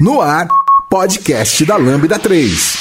[0.00, 0.48] No ar,
[0.88, 2.76] podcast da Lambda 3.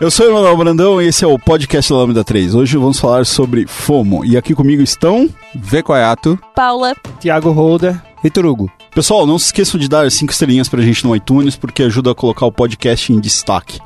[0.00, 2.54] Eu sou o Emanuel Brandão e esse é o podcast da Lambda 3.
[2.54, 4.24] Hoje vamos falar sobre FOMO.
[4.24, 8.70] E aqui comigo estão Vecoiato, Paula, Tiago Holder, Vitor Hugo.
[8.94, 12.14] Pessoal, não se esqueçam de dar cinco estrelinhas pra gente no iTunes, porque ajuda a
[12.14, 13.80] colocar o podcast em destaque.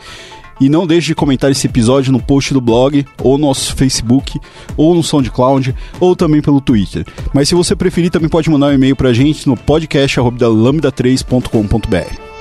[0.61, 4.39] E não deixe de comentar esse episódio no post do blog, ou no nosso Facebook,
[4.77, 7.05] ou no SoundCloud, ou também pelo Twitter.
[7.33, 12.32] Mas se você preferir, também pode mandar um e-mail pra gente no podcast.lambda3.com.br.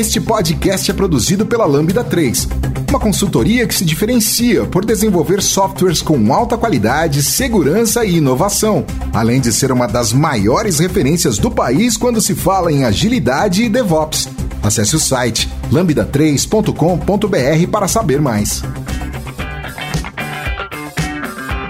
[0.00, 2.48] Este podcast é produzido pela Lambda 3,
[2.88, 8.82] uma consultoria que se diferencia por desenvolver softwares com alta qualidade, segurança e inovação,
[9.12, 13.68] além de ser uma das maiores referências do país quando se fala em agilidade e
[13.68, 14.26] DevOps.
[14.62, 18.62] Acesse o site lambda3.com.br para saber mais.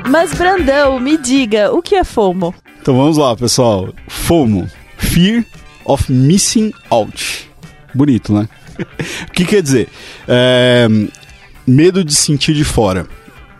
[0.09, 2.55] mas Brandão, me diga, o que é FOMO?
[2.81, 3.89] Então vamos lá, pessoal.
[4.07, 5.45] FOMO Fear
[5.85, 7.50] of Missing Out.
[7.95, 8.49] Bonito, né?
[9.29, 9.89] o que quer dizer?
[10.27, 10.89] É,
[11.67, 13.07] medo de sentir de fora.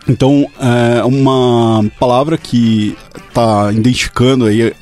[0.09, 2.97] Então, é uma palavra que
[3.29, 4.73] está identificando aí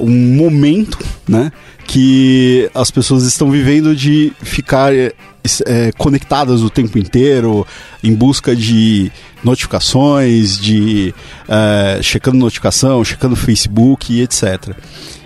[0.00, 1.52] um momento, né?
[1.86, 7.66] Que as pessoas estão vivendo de ficar é, conectadas o tempo inteiro,
[8.02, 9.12] em busca de
[9.44, 11.14] notificações, de
[11.48, 14.74] é, checando notificação, checando Facebook etc.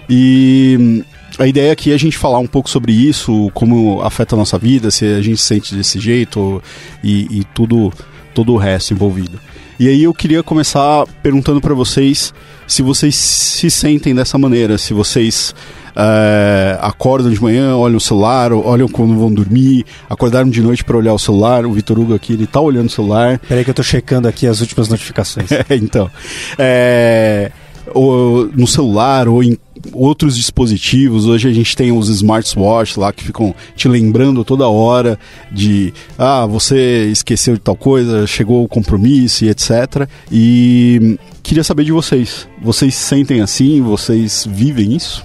[0.08, 1.04] E
[1.38, 4.58] a ideia aqui é a gente falar um pouco sobre isso, como afeta a nossa
[4.58, 6.62] vida, se a gente se sente desse jeito
[7.02, 7.92] e, e tudo,
[8.34, 9.38] todo o resto envolvido.
[9.78, 12.32] E aí eu queria começar perguntando para vocês
[12.66, 15.54] se vocês se sentem dessa maneira, se vocês
[15.94, 20.96] é, acordam de manhã, olham o celular, olham quando vão dormir, acordaram de noite para
[20.96, 21.64] olhar o celular.
[21.64, 23.38] O Vitor Hugo aqui, ele tá olhando o celular.
[23.48, 25.48] Peraí que eu tô checando aqui as últimas notificações.
[25.68, 26.10] É, então,
[26.58, 27.50] é,
[27.94, 29.58] ou no celular ou em
[29.92, 31.26] outros dispositivos.
[31.26, 35.19] Hoje a gente tem os smartwatch lá que ficam te lembrando toda hora
[35.50, 40.08] de ah, você esqueceu de tal coisa, chegou o compromisso e etc.
[40.30, 42.48] E queria saber de vocês.
[42.60, 43.80] Vocês sentem assim?
[43.80, 45.25] Vocês vivem isso?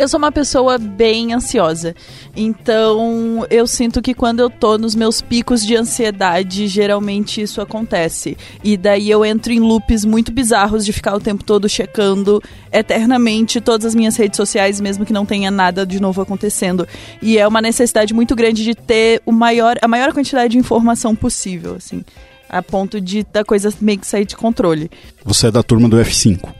[0.00, 1.94] Eu sou uma pessoa bem ansiosa.
[2.34, 8.34] Então, eu sinto que quando eu tô nos meus picos de ansiedade, geralmente isso acontece.
[8.64, 13.60] E daí eu entro em loops muito bizarros de ficar o tempo todo checando eternamente
[13.60, 16.88] todas as minhas redes sociais, mesmo que não tenha nada de novo acontecendo.
[17.20, 21.14] E é uma necessidade muito grande de ter o maior, a maior quantidade de informação
[21.14, 22.02] possível, assim
[22.50, 24.90] a ponto de da coisa meio que sair de controle.
[25.24, 26.52] Você é da turma do F5.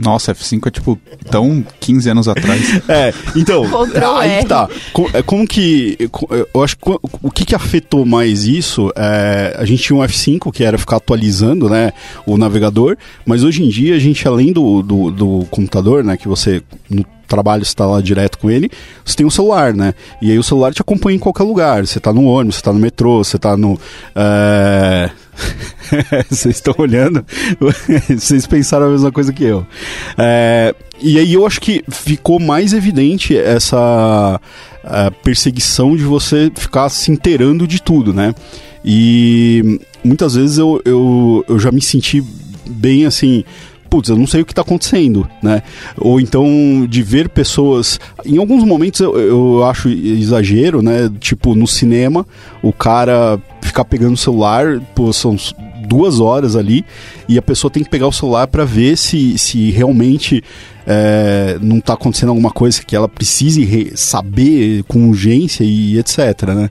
[0.00, 0.98] Nossa, F5 é tipo
[1.30, 2.80] tão 15 anos atrás.
[2.88, 4.46] é, então, Control aí R.
[4.46, 4.68] tá.
[4.92, 6.10] Como, como que.
[6.54, 6.82] Eu acho que
[7.22, 8.90] o que, que afetou mais isso?
[8.96, 11.92] É, a gente tinha um F5 que era ficar atualizando né,
[12.24, 12.96] o navegador,
[13.26, 16.62] mas hoje em dia a gente, além do, do, do computador, né, que você.
[16.88, 18.68] No, trabalho está lá direto com ele,
[19.04, 19.94] você tem um celular, né?
[20.20, 21.86] E aí o celular te acompanha em qualquer lugar.
[21.86, 23.78] Você está no ônibus, você está no metrô, você está no.
[24.16, 25.10] É...
[26.30, 27.24] Vocês estão olhando,
[28.08, 29.66] vocês pensaram a mesma coisa que eu.
[30.16, 30.74] É...
[31.02, 34.38] E aí eu acho que ficou mais evidente essa
[35.24, 38.34] perseguição de você ficar se inteirando de tudo, né?
[38.84, 42.22] E muitas vezes eu, eu, eu já me senti
[42.68, 43.44] bem assim
[43.90, 45.62] putz, eu não sei o que está acontecendo, né?
[45.98, 47.98] Ou então de ver pessoas.
[48.24, 51.10] Em alguns momentos eu, eu acho exagero, né?
[51.18, 52.24] Tipo, no cinema,
[52.62, 55.36] o cara ficar pegando o celular, pô, são
[55.86, 56.84] duas horas ali,
[57.28, 60.42] e a pessoa tem que pegar o celular para ver se, se realmente
[60.86, 66.70] é, não está acontecendo alguma coisa que ela precise saber com urgência e etc, né?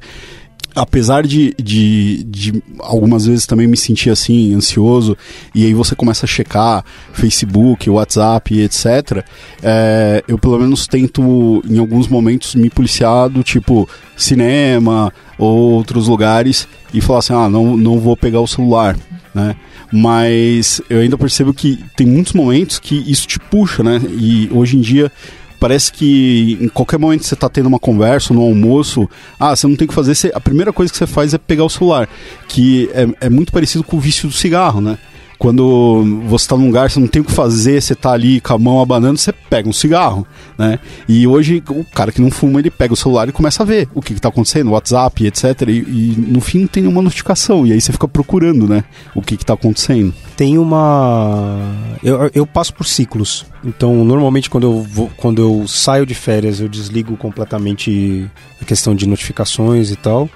[0.76, 5.18] Apesar de, de, de, algumas vezes também me sentir assim, ansioso,
[5.54, 9.24] e aí você começa a checar Facebook, WhatsApp, etc.,
[9.62, 16.08] é, eu pelo menos tento, em alguns momentos, me policiar do tipo cinema ou outros
[16.08, 18.98] lugares e falar assim, ah, não, não vou pegar o celular,
[19.34, 19.56] né?
[19.92, 24.00] Mas eu ainda percebo que tem muitos momentos que isso te puxa, né?
[24.20, 25.12] E hoje em dia
[25.60, 29.10] parece que em qualquer momento você está tendo uma conversa no almoço,
[29.40, 31.66] ah, você não tem que fazer, você, a primeira coisa que você faz é pegar
[31.66, 32.08] o celular,
[32.48, 34.98] que é, é muito parecido com o vício do cigarro, né?
[35.40, 38.54] Quando você está num lugar, você não tem o que fazer, você está ali com
[38.54, 40.28] a mão abanando, você pega um cigarro,
[40.58, 40.78] né?
[41.08, 43.88] E hoje o cara que não fuma, ele pega o celular e começa a ver
[43.96, 45.62] o que está acontecendo, WhatsApp, etc.
[45.70, 48.84] E, e, no fim tem nenhuma notificação, e aí você fica procurando, né?
[49.16, 50.14] O que está acontecendo.
[50.36, 51.58] Tem uma.
[52.04, 53.46] Eu, eu passo por ciclos.
[53.64, 58.30] Então, normalmente, quando eu, vou, quando eu saio de férias, eu desligo completamente
[58.62, 60.30] a questão de notificações e tal.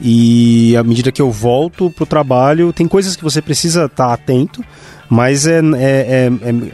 [0.00, 4.64] E à medida que eu volto pro trabalho, tem coisas que você precisa estar atento,
[5.08, 6.72] mas é, é, é, é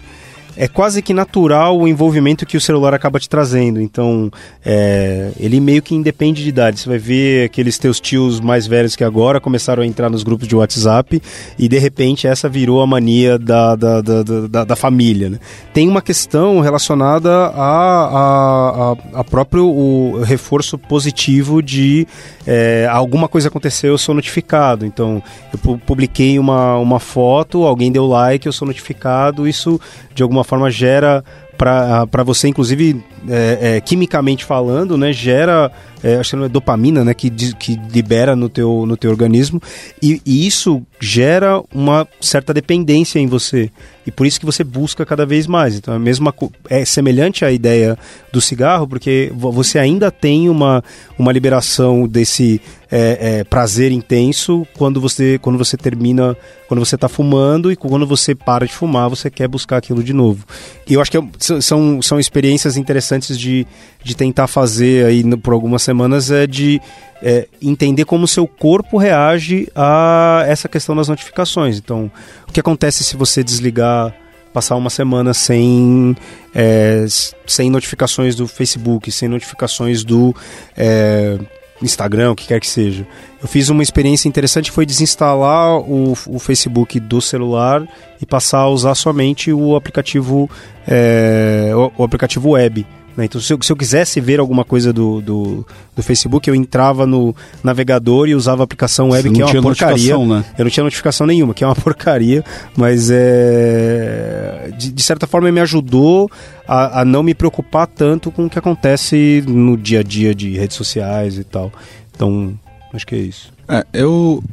[0.56, 3.80] é quase que natural o envolvimento que o celular acaba te trazendo.
[3.80, 4.30] Então,
[4.64, 6.80] é, ele meio que independe de idade.
[6.80, 10.48] Você vai ver aqueles teus tios mais velhos que agora começaram a entrar nos grupos
[10.48, 11.22] de WhatsApp
[11.58, 15.30] e de repente essa virou a mania da, da, da, da, da família.
[15.30, 15.38] Né?
[15.74, 22.06] Tem uma questão relacionada a, a, a, próprio o reforço positivo de
[22.46, 24.86] é, alguma coisa aconteceu, eu sou notificado.
[24.86, 25.22] Então,
[25.52, 29.46] eu publiquei uma, uma foto, alguém deu like, eu sou notificado.
[29.46, 29.80] Isso
[30.14, 31.22] de alguma forma gera
[31.56, 35.72] para você, inclusive, é, é, quimicamente falando, né, gera,
[36.02, 39.60] é, acho que não é dopamina, né, que, que libera no teu, no teu organismo,
[40.02, 43.70] e, e, isso gera uma certa dependência em você,
[44.06, 45.76] e por isso que você busca cada vez mais.
[45.76, 46.32] Então, é, mesma,
[46.69, 47.99] é semelhante à ideia
[48.32, 50.84] do cigarro, porque você ainda tem uma,
[51.19, 52.60] uma liberação desse
[52.90, 56.36] é, é, prazer intenso quando você, quando você termina,
[56.68, 60.12] quando você está fumando, e quando você para de fumar, você quer buscar aquilo de
[60.12, 60.44] novo.
[60.86, 61.22] E eu acho que é
[61.60, 63.66] são, são experiências interessantes de,
[64.02, 66.80] de tentar fazer aí por algumas semanas, é de
[67.22, 71.78] é, entender como o seu corpo reage a essa questão das notificações.
[71.78, 72.10] Então,
[72.48, 74.14] o que acontece se você desligar
[74.52, 76.16] passar uma semana sem,
[76.54, 77.04] é,
[77.46, 80.34] sem notificações do Facebook, sem notificações do
[80.74, 81.38] é,
[81.82, 83.06] Instagram, o que quer que seja.
[83.40, 87.87] Eu fiz uma experiência interessante, foi desinstalar o, o Facebook do celular
[88.20, 90.50] e passar a usar somente o aplicativo,
[90.87, 92.87] é, o, o, aplicativo web.
[93.16, 93.24] Né?
[93.24, 97.06] Então, se eu, se eu, quisesse ver alguma coisa do, do, do, Facebook, eu entrava
[97.06, 97.34] no
[97.64, 100.18] navegador e usava a aplicação web, que é uma porcaria.
[100.18, 100.44] Né?
[100.58, 102.44] Eu não tinha notificação nenhuma, que é uma porcaria,
[102.76, 106.30] mas é, de, de certa forma me ajudou
[106.68, 110.50] a, a, não me preocupar tanto com o que acontece no dia a dia de
[110.56, 111.72] redes sociais e tal.
[112.14, 112.52] Então,
[112.92, 113.50] acho que é isso.
[113.68, 114.44] É, eu,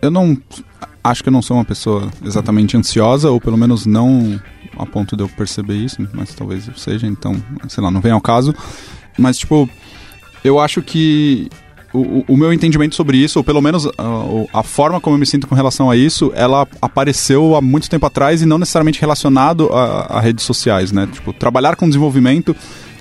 [0.00, 0.36] eu não.
[1.02, 4.40] Acho que eu não sou uma pessoa exatamente ansiosa, ou pelo menos não
[4.78, 7.36] a ponto de eu perceber isso, mas talvez seja, então,
[7.68, 8.54] sei lá, não vem ao caso.
[9.18, 9.68] Mas, tipo,
[10.42, 11.48] eu acho que
[11.92, 15.26] o, o, meu entendimento sobre isso, ou pelo menos a, a, forma como eu me
[15.26, 19.72] sinto com relação a isso, ela apareceu há muito tempo atrás e não necessariamente relacionado
[19.72, 21.08] a, a redes sociais, né?
[21.10, 22.54] Tipo, trabalhar com desenvolvimento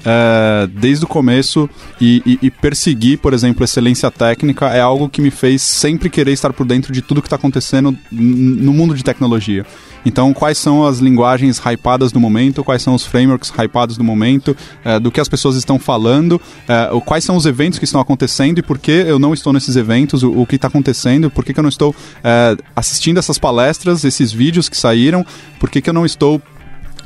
[0.05, 5.21] é, desde o começo e, e, e, perseguir, por exemplo, excelência técnica é algo que
[5.21, 9.03] me fez sempre querer estar por dentro de tudo que está acontecendo no mundo de
[9.03, 9.65] tecnologia.
[10.05, 14.55] Então, quais são as linguagens hypadas do momento, quais são os frameworks hypados do momento,
[14.83, 18.59] é, do que as pessoas estão falando, é, quais são os eventos que estão acontecendo
[18.59, 21.53] e por que eu não estou nesses eventos, o, o que está acontecendo, por que,
[21.53, 25.25] que eu não estou é, assistindo essas palestras, esses vídeos que saíram,
[25.59, 26.41] por que, que eu não estou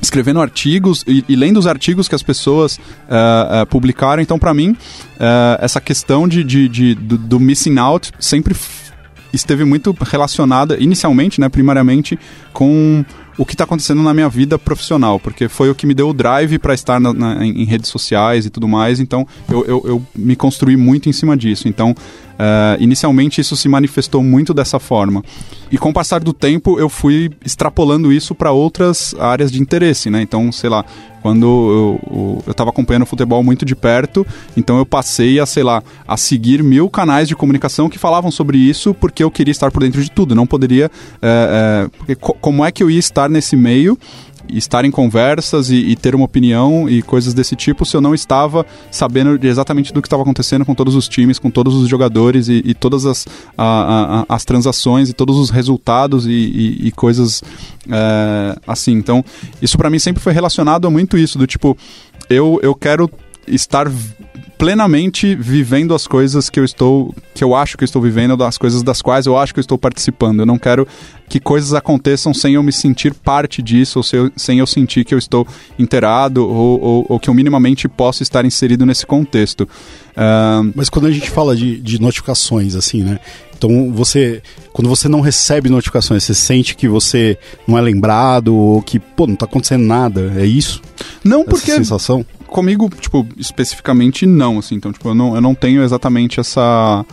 [0.02, 4.22] escrevendo artigos e, e, lendo os artigos que as pessoas uh, uh, publicaram.
[4.22, 8.56] Então, para mim, uh, essa questão de, de, de do, do, missing out sempre
[9.38, 12.20] esteve muito relacionada, inicialmente, né, primariamente,
[12.52, 13.06] com
[13.38, 16.14] o que está acontecendo na minha vida profissional, porque foi o que me deu o
[16.14, 20.06] drive para estar na, na, em, redes sociais e tudo mais, então eu, eu, eu,
[20.16, 21.68] me construí muito em cima disso.
[21.68, 21.96] Então,
[22.38, 25.24] uh, inicialmente isso se manifestou muito dessa forma.
[25.72, 30.10] E com o passar do tempo, eu fui extrapolando isso para outras áreas de interesse,
[30.10, 30.22] né?
[30.22, 30.86] Então, sei lá,
[31.22, 34.26] quando eu, estava acompanhando o futebol muito de perto,
[34.56, 38.58] então eu passei a, sei lá, a seguir mil canais de comunicação que falavam sobre
[38.58, 40.34] isso porque eu queria estar por dentro de tudo.
[40.34, 40.90] Não poderia.
[41.22, 43.98] É, é, porque co como é que eu ia estar nesse meio
[44.50, 48.14] estar em conversas e, e, ter uma opinião e coisas desse tipo se eu não
[48.14, 52.48] estava sabendo exatamente do que estava acontecendo com todos os times, com todos os jogadores
[52.48, 53.26] e, e todas as,
[53.58, 57.44] a, a, as transações e todos os resultados e, e coisas
[57.90, 58.94] é, assim.
[58.94, 59.24] Então,
[59.62, 61.78] isso para mim sempre foi relacionado a muito isso, do tipo,
[62.30, 63.10] eu, eu quero
[63.48, 63.90] estar
[64.58, 68.58] plenamente vivendo as coisas que eu estou que eu acho que eu estou vivendo, das
[68.58, 70.40] coisas das quais eu acho que eu estou participando.
[70.40, 70.88] Eu não quero
[71.30, 75.06] que coisas aconteçam sem eu me sentir parte disso, ou sem eu, sem eu sentir
[75.06, 75.46] que eu estou
[75.78, 79.62] inteirado, ou, ou, ou, que eu minimamente possa estar inserido nesse contexto.
[79.62, 80.72] Uh...
[80.74, 83.20] Mas quando a gente fala de, de notificações, assim, né?
[83.56, 87.38] Então você, quando você não recebe notificações, você sente que você
[87.68, 90.82] não é lembrado ou que, pô, não está acontecendo nada, é isso?
[91.24, 92.26] Não, Essa porque sensação?
[92.48, 94.76] Comigo, tipo, especificamente não, assim.
[94.76, 97.06] Então, tipo, eu não, eu não tenho exatamente essa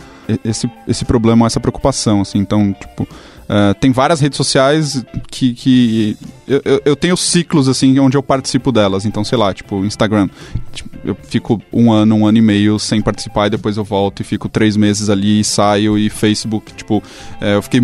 [0.43, 2.39] esse, esse problema, essa preocupação, assim.
[2.39, 3.07] Então, tipo,
[3.45, 8.23] Uh, tem várias redes sociais que, que eu, eu, eu, tenho ciclos assim onde eu
[8.23, 9.05] participo delas.
[9.05, 10.27] Então, sei lá, tipo, Instagram.
[10.73, 14.21] Tipo, eu fico um ano, um ano e meio sem participar e depois eu volto
[14.21, 15.95] e fico três meses ali e saio.
[15.95, 17.79] E Facebook, tipo, uh, eu fiquei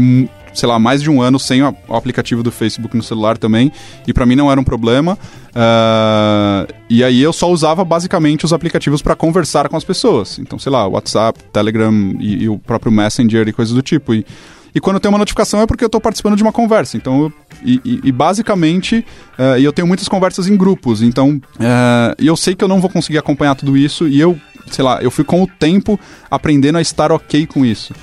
[0.53, 3.71] sei lá, mais de um ano sem o aplicativo do Facebook no celular também,
[4.05, 5.17] e para mim não era um problema.
[5.51, 10.39] Uh, e aí eu só usava basicamente os aplicativos para conversar com as pessoas.
[10.39, 14.13] Então, sei lá, WhatsApp, Telegram e, e o próprio Messenger e coisas do tipo.
[14.13, 14.25] E,
[14.73, 16.95] e quando tem uma notificação é porque eu estou participando de uma conversa.
[16.95, 19.05] Então, eu, e, e, e, basicamente,
[19.37, 21.01] uh, eu tenho muitas conversas em grupos.
[21.01, 24.07] Então, uh, eu sei que eu não vou conseguir acompanhar tudo isso.
[24.07, 27.93] E eu, sei lá, eu fui com o tempo aprendendo a estar ok com isso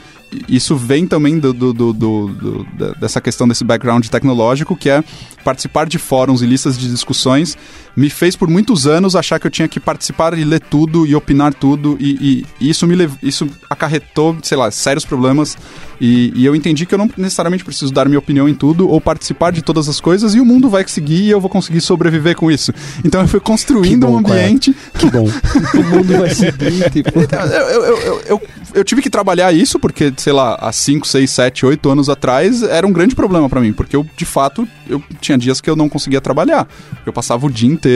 [0.48, 2.66] isso vem também do, do, do, do,
[3.00, 5.02] dessa questão desse background tecnológico, que é
[5.42, 7.56] participar de fóruns e listas de discussões,
[7.98, 11.16] me fez por muitos anos achar que eu tinha que participar e ler tudo e
[11.16, 13.12] opinar tudo, e, e, isso me lev...
[13.20, 15.58] isso acarretou, sei lá, sérios problemas,
[16.00, 19.00] e, e, eu entendi que eu não necessariamente preciso dar minha opinião em tudo ou
[19.00, 22.36] participar de todas as coisas, e o mundo vai seguir e eu vou conseguir sobreviver
[22.36, 22.72] com isso.
[23.04, 24.72] Então eu fui construindo bom, um ambiente...
[24.96, 25.26] Que bom.
[25.74, 27.18] o mundo vai seguir, tipo...
[27.18, 28.42] Então, eu, eu, eu, eu,
[28.74, 32.62] eu tive que trabalhar isso, porque sei lá, há 5, 6, 7, 8 anos atrás,
[32.62, 35.74] era um grande problema para mim, porque eu, de fato, eu tinha dias que eu
[35.74, 36.68] não conseguia trabalhar.
[37.04, 37.87] Eu passava o dia inteiro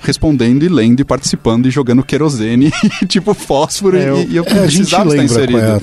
[0.00, 4.44] respondendo e lendo e participando e jogando querosene e tipo fósforo é, eu, e, eu
[4.44, 5.58] é, precisava estar inserido.
[5.58, 5.80] É,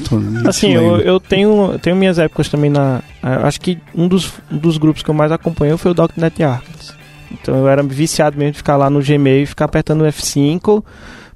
[0.47, 3.01] assim, eu, eu, tenho, tenho minhas épocas também na...
[3.21, 6.93] Acho que um dos, um dos grupos que eu mais acompanhei foi o .NET Archives.
[7.31, 10.83] Então eu era viciado mesmo de ficar lá no Gmail e ficar apertando F5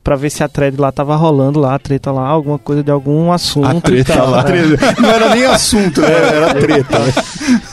[0.03, 2.91] pra ver se a thread lá tava rolando lá, a treta lá, alguma coisa de
[2.91, 3.67] algum assunto.
[3.67, 4.43] A treta tal, lá.
[4.43, 4.62] Né?
[5.00, 6.12] Não era nem assunto, né?
[6.12, 7.00] Era treta.
[7.00, 7.13] Né?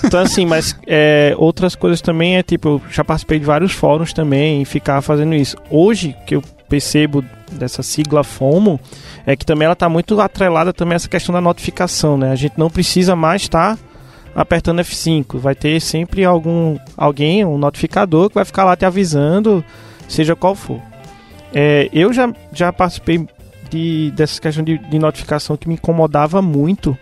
[0.04, 4.12] Então, assim, mas é, outras coisas também é tipo, eu já participei de vários fóruns
[4.12, 5.56] também e ficar fazendo isso.
[5.70, 8.78] Hoje, que eu percebo dessa sigla FOMO,
[9.26, 12.30] é que também ela tá muito atrelada também a essa questão da notificação, né?
[12.30, 13.76] A gente não precisa mais estar.
[13.76, 13.88] Tá
[14.34, 15.38] apertando F5.
[15.38, 19.64] Vai ter sempre algum alguém, um notificador que vai ficar lá te avisando,
[20.08, 20.80] seja qual for.
[21.54, 23.26] É, eu já, já participei
[23.70, 26.96] de, dessa questão de, de notificação que me incomodava muito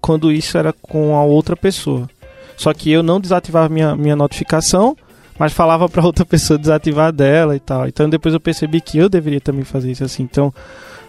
[0.00, 2.08] quando isso era com a outra pessoa.
[2.56, 4.96] Só que eu não desativava minha, minha notificação,
[5.40, 7.88] mas falava para outra pessoa desativar dela e tal.
[7.88, 10.22] Então depois eu percebi que eu deveria também fazer isso assim.
[10.22, 10.52] Então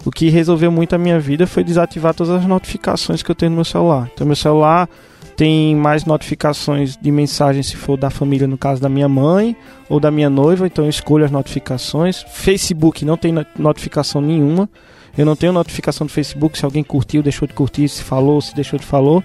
[0.05, 3.49] o que resolveu muito a minha vida foi desativar todas as notificações que eu tenho
[3.49, 4.09] no meu celular.
[4.13, 4.87] Então meu celular
[5.35, 9.53] tem mais notificações de mensagem se for da família, no caso da minha mãe
[9.89, 12.23] ou da minha noiva, então eu escolho as notificações.
[12.29, 14.69] Facebook não tem notificação nenhuma.
[15.17, 18.55] Eu não tenho notificação do Facebook se alguém curtiu, deixou de curtir, se falou, se
[18.55, 19.21] deixou de falou.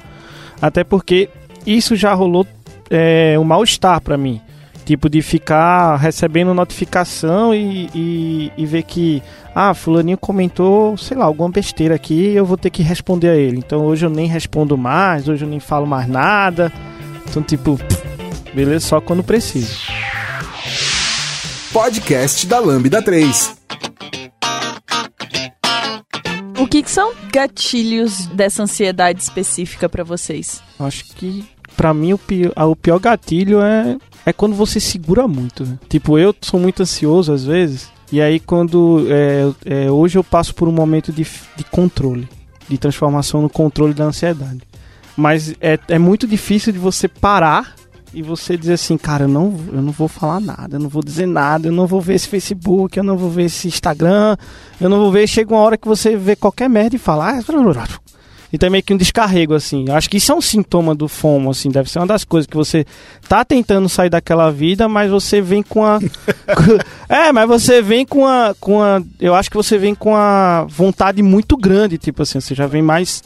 [0.60, 1.28] Até porque
[1.64, 2.44] isso já rolou
[2.90, 4.40] é, um mal-estar para mim.
[4.86, 9.20] Tipo, de ficar recebendo notificação e, e, e, ver que,
[9.52, 13.34] ah, fulaninho comentou, sei lá, alguma besteira aqui e eu vou ter que responder a
[13.34, 13.58] ele.
[13.58, 16.72] Então hoje eu nem respondo mais, hoje eu nem falo mais nada.
[17.28, 17.76] Então, tipo,
[18.54, 19.76] beleza, só quando preciso.
[21.72, 23.56] Podcast da Lambda 3.
[26.60, 30.62] O que, que são gatilhos dessa ansiedade específica para vocês?
[30.78, 31.44] Acho que
[31.76, 35.64] para mim o pior, o pior gatilho é é quando você segura muito.
[35.64, 35.78] Né?
[35.88, 39.06] Tipo, eu sou muito ansioso às vezes, e aí quando.
[39.08, 41.24] É, é, hoje eu passo por um momento de,
[41.56, 42.28] de controle,
[42.68, 44.60] de transformação no controle da ansiedade.
[45.16, 47.74] Mas é, é muito difícil de você parar
[48.12, 51.02] e você dizer assim, cara, eu não, eu não vou falar nada, eu não vou
[51.02, 54.36] dizer nada, eu não vou ver esse Facebook, eu não vou ver esse Instagram,
[54.80, 55.26] eu não vou ver.
[55.26, 57.42] Chega uma hora que você vê qualquer merda e fala, ah,
[58.52, 59.90] então é meio que um descarrego, assim.
[59.90, 61.70] Acho que isso é um sintoma do FOMO, assim.
[61.70, 62.86] Deve ser uma das coisas que você
[63.28, 65.98] tá tentando sair daquela vida, mas você vem com a.
[67.08, 69.02] é, mas você vem com a, com a.
[69.20, 72.40] Eu acho que você vem com a vontade muito grande, tipo assim.
[72.40, 73.22] Você já vem mais.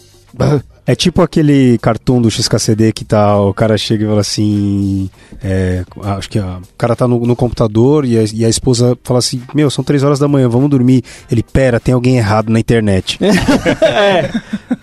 [0.86, 5.08] É tipo aquele cartoon do XKCD que tá, o cara chega e fala assim.
[5.42, 9.18] É, acho que o cara tá no, no computador e a, e a, esposa fala
[9.18, 11.04] assim: Meu, são três horas da manhã, vamos dormir.
[11.30, 13.18] Ele, pera, tem alguém errado na internet.
[13.22, 14.30] é.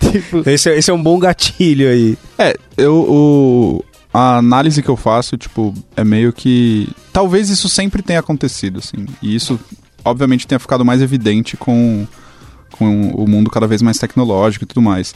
[0.10, 0.48] tipo...
[0.48, 2.16] esse, é, esse é um bom gatilho aí.
[2.38, 2.94] É, eu.
[2.94, 6.88] O, a análise que eu faço, tipo, é meio que.
[7.12, 9.06] Talvez isso sempre tenha acontecido, assim.
[9.20, 9.60] E isso,
[10.04, 12.06] obviamente, tenha ficado mais evidente com,
[12.72, 15.14] com o mundo cada vez mais tecnológico e tudo mais.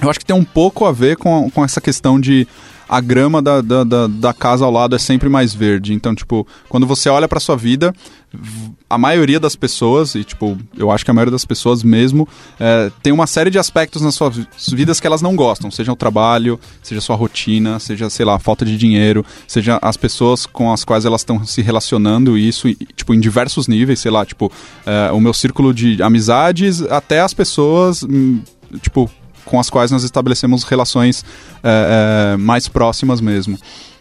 [0.00, 2.46] Eu acho que tem um pouco a ver com, com essa questão de
[2.90, 5.94] a grama da, da, da, da casa ao lado é sempre mais verde.
[5.94, 7.94] Então, tipo, quando você olha para sua vida,
[8.88, 12.28] a maioria das pessoas, e tipo, eu acho que a maioria das pessoas mesmo,
[12.58, 14.40] é, tem uma série de aspectos nas suas
[14.72, 18.38] vidas que elas não gostam, seja o trabalho, seja sua rotina, seja, sei lá, a
[18.40, 22.68] falta de dinheiro, seja as pessoas com as quais elas estão se relacionando, e isso,
[22.96, 24.50] tipo, em diversos níveis, sei lá, tipo,
[24.84, 28.40] é, o meu círculo de amizades, até as pessoas, hum,
[28.80, 29.08] tipo,
[29.50, 31.24] com as quais nós estabelecemos relações
[31.62, 33.58] é, é, mais próximas mesmo.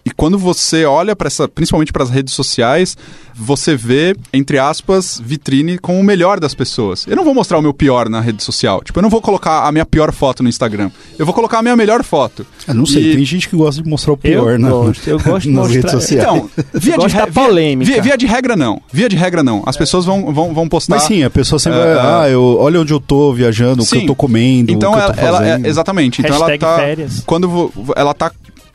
[0.10, 2.98] E quando você olha para essa, principalmente para as redes sociais,
[3.36, 7.06] você vê, entre aspas, vitrine com o melhor das pessoas.
[7.08, 8.82] Eu não vou mostrar o meu pior na rede social.
[8.84, 10.90] Tipo, eu não vou colocar a minha pior foto no Instagram.
[11.18, 12.44] Eu vou colocar a minha melhor foto.
[12.68, 14.70] Eu não sei, E- tem gente que gosta de mostrar o pior, eu né?
[14.70, 15.76] gosto, eu gosto de nas mostrar.
[15.76, 16.24] redes sociais.
[16.28, 17.92] Então, via de, re- polêmica.
[17.92, 18.82] Via, via de regra, não.
[18.92, 19.62] Via de regra, não.
[19.66, 20.96] As pessoas vão, vão, vão postar.
[20.96, 23.86] Mas sim, a pessoa sempre É, vai, ah, eu, olha onde eu tô viajando, o
[23.86, 24.02] que Sim.
[24.02, 25.66] eu tô comendo, Então o que ela, eu tô ela- fazendo.
[25.66, 26.22] é, exatamente.
[26.22, 27.24] Então Hashtag ela tá férias.
[27.26, 28.32] quando vo- ela tá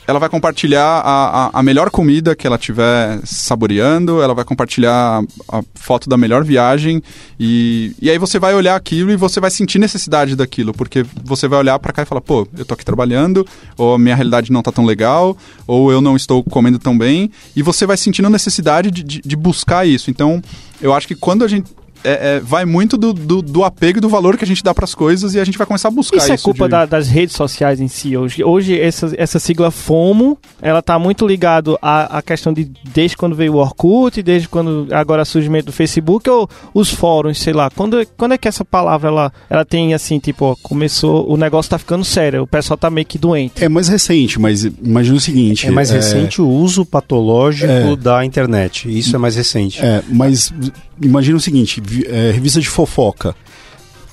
[0.06, 5.22] ela vai compartilhar a, a, a melhor comida que ela tiver saboreando, ela vai compartilhar
[5.48, 7.02] a foto da melhor viagem
[7.38, 11.48] e, e aí você vai olhar aquilo e você vai sentir necessidade daquilo, porque você
[11.48, 13.46] vai olhar pra cá e falar, pô, eu tô aqui trabalhando,
[13.76, 17.30] ou a minha realidade não tá tão legal, ou eu não estou comendo tão bem,
[17.56, 20.10] e você vai sentindo necessidade de, de, de buscar isso.
[20.10, 20.42] Então,
[20.80, 21.70] eu acho que quando a gente
[22.04, 24.72] é, é, vai muito do, do, do apego e do valor que a gente dá
[24.74, 26.26] pras coisas e a gente vai começar a buscar isso.
[26.26, 28.44] Isso é culpa de- da- das redes sociais em si hoje.
[28.44, 33.34] Hoje, essa, essa sigla FOMO, ela tá muito ligado à, à questão de desde quando
[33.34, 37.70] veio o Orkut, desde quando agora o surgimento do Facebook, ou os fóruns, sei lá.
[37.70, 41.70] Quando, quando é que essa palavra, ela, ela tem assim, tipo, ó, começou, o negócio
[41.70, 43.64] tá ficando sério, o pessoal tá meio que doente.
[43.64, 45.66] É mais recente, mas imagina o seguinte.
[45.66, 47.96] É mais recente o uso patológico É.
[47.96, 48.88] da internet.
[48.88, 49.80] Isso é mais recente.
[49.84, 50.52] É, mas
[51.00, 53.34] imagina o seguinte, é, revista de fofoca.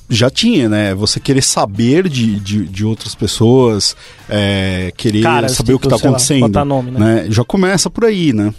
[0.09, 0.93] Já tinha, né?
[0.93, 3.95] Você querer saber de, de, de outras pessoas,
[4.29, 6.41] é, querer Caras, saber o que tipo, está lá, acontecendo.
[6.41, 6.99] botar nome, né?
[6.99, 7.25] né?
[7.29, 8.53] Já começa por aí, né?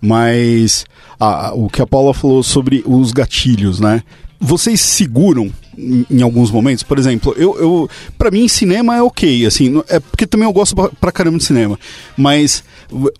[0.00, 0.84] Mas
[1.18, 4.02] a- o que a Paula falou sobre os gatilhos, né?
[4.38, 6.84] Vocês seguram em, em alguns momentos?
[6.84, 10.76] Por exemplo, eu, eu para mim cinema é ok, assim, é porque também eu gosto
[10.76, 11.78] pra, pra caramba de cinema.
[12.16, 12.62] Mas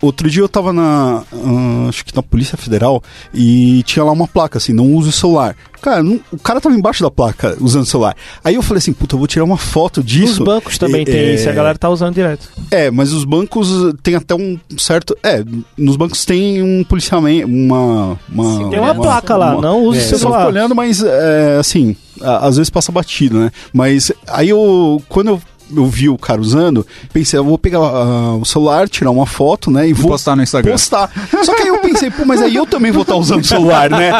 [0.01, 3.01] outro dia eu tava na ah, acho que na Polícia Federal
[3.33, 5.55] e tinha lá uma placa assim, não use o celular.
[5.81, 8.15] Cara, não- o cara tava embaixo da placa usando o celular.
[8.43, 10.33] Aí eu falei assim, puta, eu vou tirar uma foto disso.
[10.33, 12.49] Os bancos também É, tem isso, a galera tá usando direto.
[12.71, 13.67] é, mas os bancos
[14.01, 15.15] tem até um certo.
[15.21, 15.43] É,
[15.77, 18.19] nos bancos tem um policiamento, uma.
[18.29, 20.39] uma Tem uma, placa lá, uma- não use É, o eu celular.
[20.39, 23.51] fico olhando, mas é, assim, às vezes passa batido, né?
[23.71, 25.01] Mas aí eu.
[25.07, 25.41] Quando eu.
[25.73, 29.71] Eu vi o cara usando, pensei, eu vou pegar ah, o celular, tirar uma foto,
[29.71, 29.87] né?
[29.87, 30.73] E vou postar no Instagram.
[30.73, 31.11] postar.
[31.43, 33.89] Só que aí eu pensei, pô, mas aí eu também vou estar usando o celular,
[33.89, 34.11] né?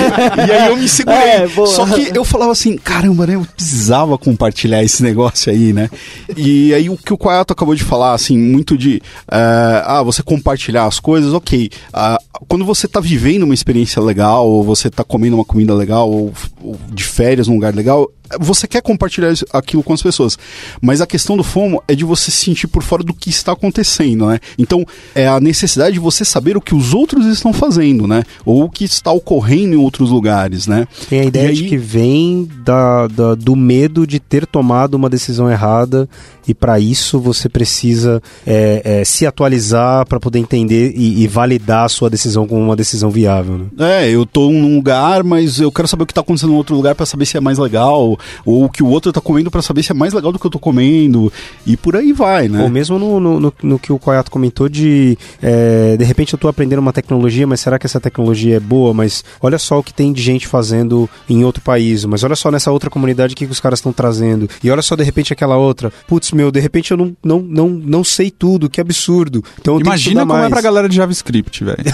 [0.48, 1.18] e aí eu me segurei.
[1.18, 1.66] É, boa.
[1.66, 3.34] Só que eu falava assim, caramba, né?
[3.34, 5.90] Eu precisava compartilhar esse negócio aí, né?
[6.36, 10.22] E aí o que o Quayato acabou de falar, assim, muito de eh, ah, você
[10.22, 11.70] compartilhar as coisas, ok.
[11.92, 16.10] Ah, quando você tá vivendo uma experiência legal, ou você tá comendo uma comida legal,
[16.10, 18.10] ou, ou de férias num lugar legal,
[18.40, 20.38] você quer compartilhar aquilo com as pessoas.
[20.80, 23.52] Mas a questão do FOMO é de você se sentir por fora do que está
[23.52, 24.38] acontecendo, né?
[24.58, 24.84] Então,
[25.14, 28.24] é a necessidade de você saber o que os outros estão fazendo, né?
[28.44, 30.86] Ou o que está ocorrendo em outros lugares, né?
[31.08, 35.50] Tem a ideia de que vem da, da- do medo de ter tomado uma decisão
[35.50, 36.08] errada
[36.46, 41.84] e para isso você precisa é, é, se atualizar para poder entender e, e validar
[41.84, 43.58] a sua decisão como uma decisão viável.
[43.76, 44.04] Né?
[44.06, 46.74] É, eu tô num lugar, mas eu quero saber o que tá acontecendo em outro
[46.76, 48.13] lugar pra saber se é mais legal,
[48.44, 50.46] ou o que o outro tá comendo pra saber se é mais legal do que
[50.46, 51.32] eu tô comendo,
[51.66, 52.62] e por aí vai, né?
[52.62, 56.36] Ou mesmo no, no, no- no que o Koyato comentou de é, de repente eu
[56.36, 58.92] estou aprendendo uma tecnologia, mas será que essa tecnologia é boa?
[58.94, 62.50] Mas olha só o que tem de gente fazendo em outro país, mas olha só
[62.50, 64.48] nessa outra comunidade o que, que os caras estão trazendo.
[64.62, 65.92] E olha só de repente aquela outra.
[66.06, 69.42] Putz, meu, de repente eu não, não, não, não sei tudo, que absurdo.
[69.60, 70.46] Então eu tenho que Imagina como mais.
[70.46, 71.78] é pra galera de JavaScript, velho.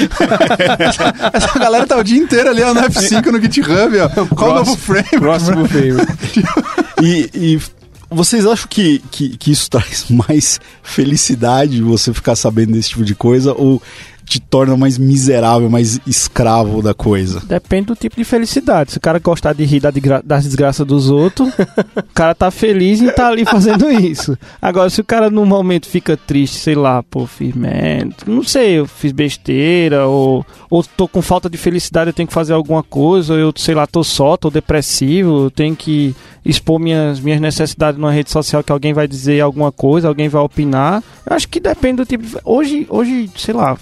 [1.32, 4.26] Essa galera tá o dia inteiro ali ó, no F5 no GitHub, ó.
[4.34, 5.08] Qual o novo frame?
[5.18, 6.06] Próximo favor.
[7.02, 7.60] E, e
[8.10, 13.14] vocês acham que, que, que isso traz mais felicidade você ficar sabendo desse tipo de
[13.14, 13.80] coisa, ou
[14.30, 17.42] te torna mais miserável, mais escravo da coisa?
[17.46, 18.92] Depende do tipo de felicidade.
[18.92, 22.48] Se o cara gostar de rir da desgra- das desgraças dos outros, o cara tá
[22.48, 24.38] feliz em estar ali fazendo isso.
[24.62, 28.78] Agora, se o cara num momento fica triste, sei lá, pô, fiz merda, não sei,
[28.78, 32.84] eu fiz besteira, ou, ou tô com falta de felicidade, eu tenho que fazer alguma
[32.84, 36.14] coisa, ou eu, sei lá, tô só, tô depressivo, eu tenho que
[36.44, 40.40] expor minhas, minhas necessidades numa rede social que alguém vai dizer alguma coisa, alguém vai
[40.40, 41.02] opinar.
[41.28, 42.36] Eu acho que depende do tipo de...
[42.44, 43.76] Hoje, hoje sei lá,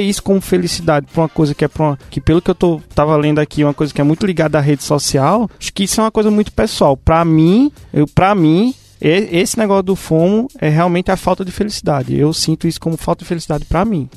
[0.00, 2.80] isso como felicidade pra uma coisa que é pra uma, que pelo que eu tô
[2.94, 6.00] tava lendo aqui, uma coisa que é muito ligada à rede social, acho que isso
[6.00, 6.96] é uma coisa muito pessoal.
[6.96, 8.74] Pra mim, eu para mim
[9.04, 12.16] esse negócio do FOMO é realmente a falta de felicidade.
[12.16, 14.08] Eu sinto isso como falta de felicidade pra mim.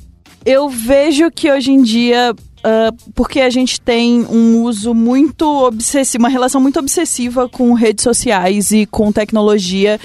[0.46, 6.24] Eu vejo que hoje em dia, ah, porque a gente tem um uso muito obsessivo,
[6.24, 10.00] uma relação muito obsessiva com redes sociais e com tecnologia,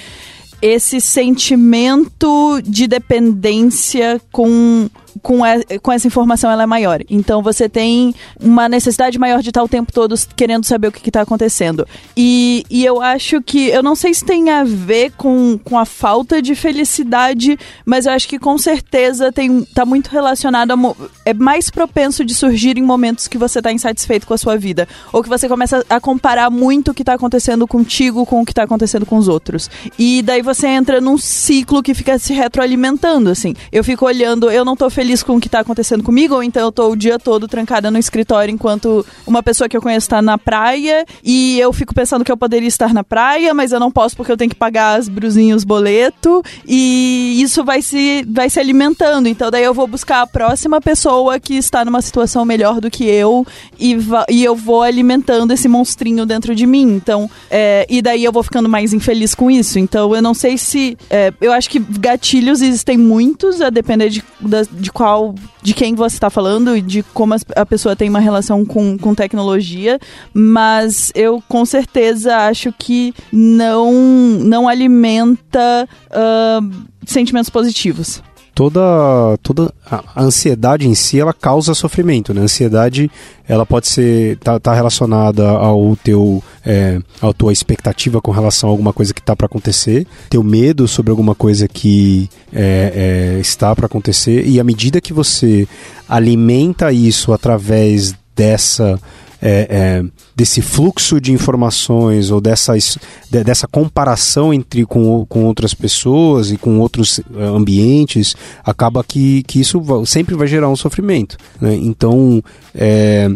[0.59, 4.89] esse sentimento de dependência com
[5.21, 7.01] com, e- com essa informação ela é maior.
[7.09, 11.09] Então você tem uma necessidade maior de estar o tempo todo querendo saber o que
[11.09, 11.87] está acontecendo.
[12.15, 15.85] E, e eu acho que, eu não sei se tem a ver com, com a
[15.85, 20.95] falta de felicidade, mas eu acho que com certeza tem, tá muito relacionado a.
[21.25, 24.87] É mais propenso de surgir em momentos que você tá insatisfeito com a sua vida.
[25.11, 28.53] Ou que você começa a comparar muito o que tá acontecendo contigo com o que
[28.53, 29.69] tá acontecendo com os outros.
[29.97, 33.53] E daí você entra num ciclo que fica se retroalimentando, assim.
[33.71, 36.61] Eu fico olhando, eu não tô feliz com o que tá acontecendo comigo, ou então
[36.61, 40.21] eu tô o dia todo trancada no escritório enquanto uma pessoa que eu conheço tá
[40.21, 43.91] na praia e eu fico pensando que eu poderia estar na praia, mas eu não
[43.91, 48.59] posso porque eu tenho que pagar as brusinhas, boleto, e isso vai se, vai se
[48.59, 49.27] alimentando.
[49.27, 53.03] Então daí eu vou buscar a próxima pessoa que está numa situação melhor do que
[53.05, 53.45] eu
[53.79, 53.97] e,
[54.29, 56.83] e eu vou alimentando esse monstrinho dentro de mim.
[56.93, 59.79] Então, é, e daí eu vou ficando mais infeliz com isso.
[59.79, 60.97] Então eu não sei se.
[61.09, 65.33] é, eu acho que gatilhos existem muitos, a depender de, da- de qual.
[65.61, 69.15] de quem você está falando e de como a pessoa tem uma relação com, com
[69.15, 69.97] tecnologia.
[70.33, 76.59] Mas eu com certeza acho que não, não alimenta ah,
[77.05, 78.21] sentimentos positivos.
[78.61, 82.41] Toda toda a ansiedade em si ela causa sofrimento né?
[82.41, 83.09] a ansiedade
[83.47, 88.71] ela pode ser tá, tá relacionada ao teu é, à tua expectativa com relação a
[88.71, 93.75] alguma coisa que está para acontecer teu medo sobre alguma coisa que é, é, está
[93.75, 95.67] para acontecer e à medida que você
[96.07, 98.99] alimenta isso através dessa
[99.41, 100.03] é, é,
[100.35, 102.97] desse fluxo de informações ou dessa, es-
[103.29, 109.43] de- dessa comparação entre com, com outras pessoas e com outros eh, ambientes, acaba que,
[109.43, 111.37] que isso sempre vai gerar um sofrimento.
[111.59, 111.75] né?
[111.75, 112.43] Então,
[112.75, 113.29] é,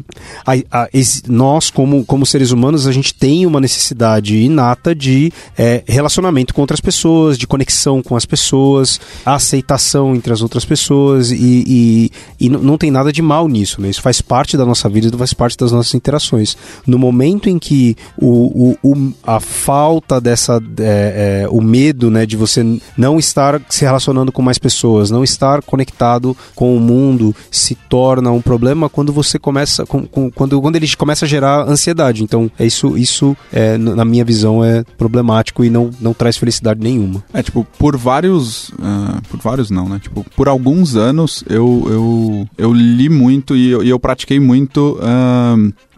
[0.46, 0.90] a- a-
[1.28, 6.62] nós, como, como seres humanos, a gente tem uma necessidade inata de é, relacionamento com
[6.62, 12.50] outras pessoas, de conexão com as pessoas, aceitação entre as outras pessoas e, e, e
[12.50, 13.90] não tem nada de mal nisso, né?
[13.90, 16.56] Isso faz parte da nossa vida, faz parte das nossas interações.
[16.86, 22.26] No momento em que o, o, o- a falta dessa, é, é, o medo, né,
[22.26, 22.64] de você
[22.98, 28.32] não estar se relacionando com mais pessoas, não estar conectado com o mundo, se torna
[28.32, 32.24] um problema quando você começa, com, com- quando, quando ele começa a gerar ansiedade.
[32.24, 36.80] Então, é isso, isso é, na minha visão, é problemático e não, não traz felicidade
[36.82, 37.24] nenhuma.
[37.34, 38.72] É, tipo, por vários.
[38.82, 40.00] ah, por vários não, né?
[40.02, 44.98] Tipo, por alguns anos eu, eu, eu li muito e eu, e eu pratiquei muito.
[45.02, 45.56] ah,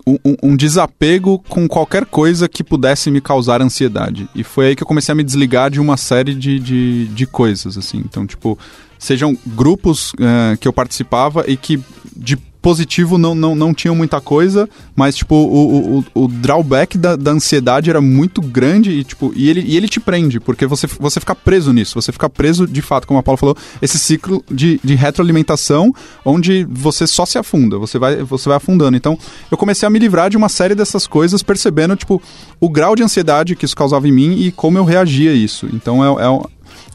[0.07, 4.29] um, um- desapego com qualquer coisa que pudesse me causar ansiedade.
[4.33, 7.25] E foi aí que eu comecei a me desligar de uma série de, de, de
[7.27, 7.97] coisas, assim.
[7.99, 8.57] Então, tipo,
[8.97, 11.79] sejam grupos ah, que eu participava e que
[12.15, 12.37] de
[12.67, 17.31] positivo não, não, não tinham muita coisa, mas, tipo, o, o, o drawback da, da
[17.31, 21.17] ansiedade era muito grande e, tipo, e ele, e ele te prende, porque você, você
[21.21, 24.81] fica preso nisso, você fica preso, de fato, como a Paula falou, esse ciclo de,
[24.83, 25.93] de retroalimentação,
[26.25, 28.97] onde você só se afunda, você vai, você vai afundando.
[28.97, 29.17] Então,
[29.49, 32.21] eu comecei a me livrar de uma série dessas coisas, percebendo, tipo,
[32.59, 35.69] o grau de ansiedade que isso causava em mim e como eu reagia a isso.
[35.71, 36.27] Então, é, é,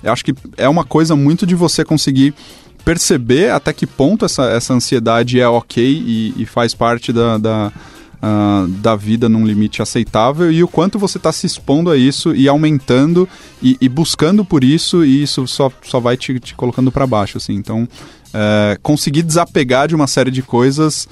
[0.03, 2.35] eu acho que é uma coisa muito de você conseguir
[2.85, 7.73] perceber até que ponto essa, essa ansiedade é ok e, e faz parte da, da,
[8.21, 12.35] ah, da vida num limite aceitável e o quanto você está se expondo a isso
[12.35, 13.29] e aumentando
[13.61, 17.39] e, e buscando por isso e isso só, só vai te, te colocando para baixo,
[17.39, 17.55] assim.
[17.55, 17.89] Então,
[18.33, 21.09] é, conseguir desapegar de uma série de coisas,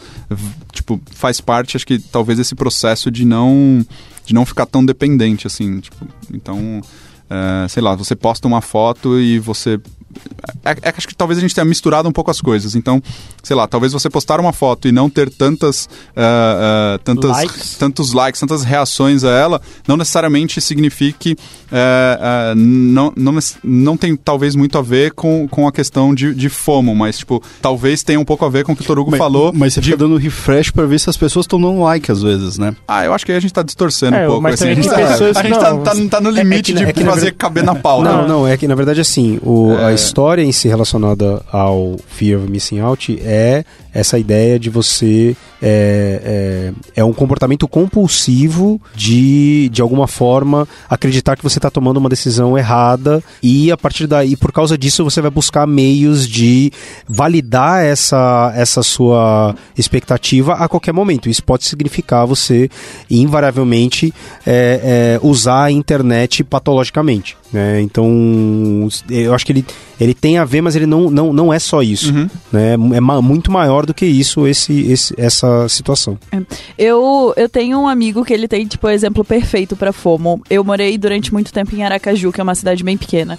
[0.73, 3.85] tipo, faz parte, acho que talvez esse processo de não
[4.25, 6.81] de não ficar tão dependente, assim, tipo, então,
[7.29, 9.81] é, sei lá, você posta uma foto e você
[10.65, 12.75] é, é que acho que talvez a gente tenha misturado um pouco as coisas.
[12.75, 13.03] Então,
[13.43, 17.77] sei lá, talvez você postar uma foto e não ter tantas, ah, ah, tantas Likes.
[17.79, 21.37] tantos likes, tantas reações a ela, não necessariamente signifique.
[21.73, 26.49] eh, não, não, não tem talvez muito a ver com, com a questão de, de
[26.49, 29.19] FOMO, mas, tipo, talvez tenha um pouco a ver com o que o Torugo Mas,
[29.19, 29.53] falou.
[29.55, 32.23] mas você de- fica dando refresh pra ver se as pessoas estão dando like às
[32.23, 32.75] vezes, né?
[32.89, 34.49] Ah, eu acho que aí a gente tá distorcendo É, um pouco.
[34.49, 35.83] assim, a gente, tá, pessoas a gente tá, não.
[35.83, 38.11] tá, tá no limite é que- é que de fazer verdade- caber na pauta.
[38.11, 39.97] Não, não, é que na verdade assim, o, a É.
[40.05, 46.73] história em si relacionada ao Fear of Missing Out é essa ideia de você é,
[46.97, 52.09] é, é um comportamento compulsivo de, de alguma forma acreditar que você está tomando uma
[52.09, 56.73] decisão errada e a partir daí, por causa disso, você vai buscar meios de
[57.09, 61.29] validar essa, essa sua expectativa a qualquer momento.
[61.29, 62.71] Isso pode significar você
[63.11, 64.13] invariavelmente
[64.47, 67.37] é, é, usar a internet patologicamente.
[67.53, 67.81] Né?
[67.83, 69.65] Então, eu acho que ele,
[70.01, 72.13] ele tem a ver, mas ele não, não, não é só isso.
[72.15, 72.29] Uhum.
[72.53, 72.75] Né?
[72.95, 76.19] É ma- muito maior do que isso esse, esse, essa situação.
[76.79, 80.43] Eu, eu tenho um amigo que ele tem, tipo, exemplo perfeito pra FOMO.
[80.49, 83.39] Eu morei durante muito tempo em Aracaju, que é uma cidade bem pequena.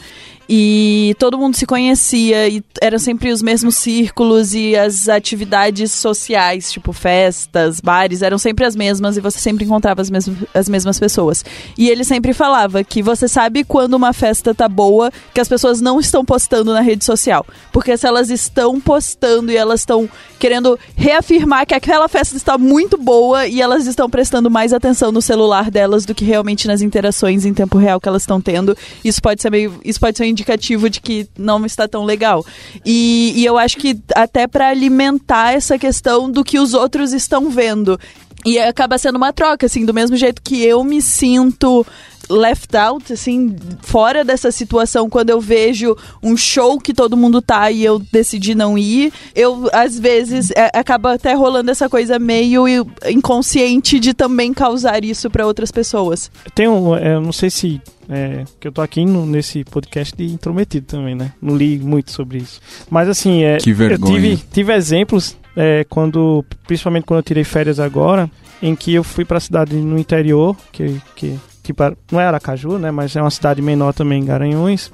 [0.53, 6.69] E todo mundo se conhecia e eram sempre os mesmos círculos e as atividades sociais,
[6.69, 10.99] tipo festas, bares, eram sempre as mesmas e você sempre encontrava as, mesmas as mesmas
[10.99, 11.45] pessoas.
[11.77, 15.79] E ele sempre falava que você sabe quando uma festa tá boa, que as pessoas
[15.79, 17.45] não estão postando na rede social.
[17.71, 22.97] Porque se elas estão postando e elas estão querendo reafirmar que aquela festa está muito
[22.97, 27.45] boa e elas estão prestando mais atenção no celular delas do que realmente nas interações
[27.45, 30.89] em tempo real que elas estão tendo, isso pode ser meio, isso pode ser indicativo
[30.89, 32.45] de que não está tão legal.
[32.85, 37.49] E, e eu acho que até para alimentar essa questão do que os outros estão
[37.49, 37.99] vendo.
[38.43, 41.85] E acaba sendo uma troca, assim, do mesmo jeito que eu me sinto
[42.31, 47.69] left out, assim, fora dessa situação, quando eu vejo um show que todo mundo tá
[47.69, 52.65] e eu decidi não ir, eu, às vezes, é, acaba até rolando essa coisa meio
[53.09, 56.31] inconsciente de também causar isso para outras pessoas.
[56.55, 60.15] Tem um, é, eu não sei se é, que eu tô aqui no, nesse podcast
[60.15, 61.33] de intrometido também, né?
[61.41, 62.59] Não li muito sobre isso.
[62.89, 64.13] Mas assim, é, Que vergonha.
[64.13, 68.29] eu tive, tive exemplos é, quando, principalmente quando eu tirei férias agora,
[68.61, 72.25] em que eu fui para a cidade no interior, que, que, que para- não é
[72.25, 72.91] Aracaju, né?
[72.91, 74.91] Mas é uma cidade menor também, Garanhuns.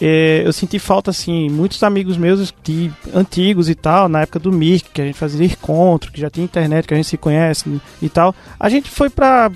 [0.00, 4.52] É, eu senti falta, assim, muitos amigos meus de, antigos e tal, na época do
[4.52, 7.80] MIRC, que a gente fazia encontro, que já tinha internet, que a gente se conhece
[8.02, 8.34] e tal.
[8.60, 9.50] A gente foi pra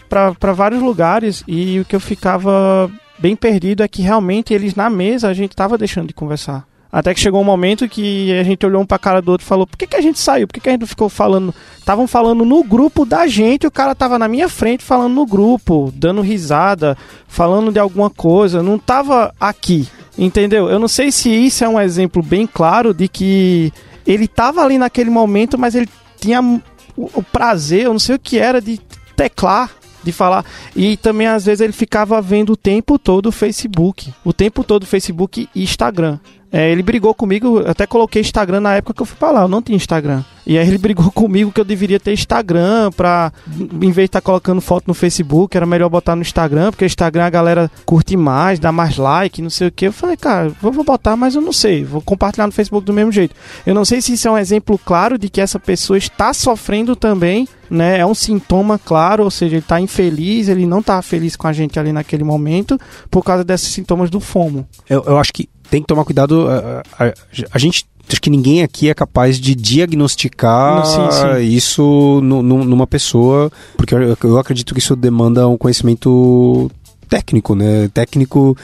[0.54, 5.28] vários lugares e o que eu ficava bem perdido é que realmente eles na mesa
[5.28, 6.66] a gente tava deixando de conversar.
[6.92, 9.48] Até que chegou um momento que a gente olhou um pra cara do outro e
[9.48, 10.46] falou: por que, que a gente saiu?
[10.48, 11.54] Por que, que a gente ficou falando?
[11.78, 15.92] Estavam falando no grupo da gente, o cara tava na minha frente falando no grupo,
[15.94, 16.96] dando risada,
[17.28, 19.88] falando de alguma coisa, não tava aqui.
[20.18, 20.68] Entendeu?
[20.68, 23.72] Eu não sei se isso é um exemplo bem claro de que
[24.06, 28.18] ele tava ali naquele momento, mas ele tinha o, o prazer, eu não sei o
[28.18, 28.78] que era, de
[29.16, 29.70] teclar
[30.02, 30.44] de falar.
[30.74, 34.12] E também às vezes ele ficava vendo o tempo todo o Facebook.
[34.24, 36.18] O tempo todo o Facebook e Instagram.
[36.52, 39.48] É, ele brigou comigo, até coloquei Instagram na época que eu fui pra lá, eu
[39.48, 40.24] não tinha Instagram.
[40.44, 44.20] E aí ele brigou comigo que eu deveria ter Instagram pra, em vez de estar
[44.20, 48.16] colocando foto no Facebook, era melhor botar no Instagram, porque o Instagram a galera curte
[48.16, 49.86] mais, dá mais like, não sei o que.
[49.86, 52.92] Eu falei, cara, vou, vou botar, mas eu não sei, vou compartilhar no Facebook do
[52.92, 53.34] mesmo jeito.
[53.64, 56.96] Eu não sei se isso é um exemplo claro de que essa pessoa está sofrendo
[56.96, 57.98] também, né?
[58.00, 61.52] É um sintoma claro, ou seja, ele está infeliz, ele não está feliz com a
[61.52, 62.76] gente ali naquele momento,
[63.08, 64.66] por causa desses sintomas do FOMO.
[64.88, 66.46] Eu, eu acho que tem que tomar cuidado.
[66.48, 67.14] A, a-
[67.52, 67.86] a gente.
[68.12, 71.42] Acho que ninguém aqui é capaz de diagnosticar Sim, sim.
[71.54, 76.68] isso nu- nu- numa pessoa, porque eu, eu acredito que isso demanda um conhecimento
[77.08, 77.88] técnico, né?
[77.94, 78.56] Técnico.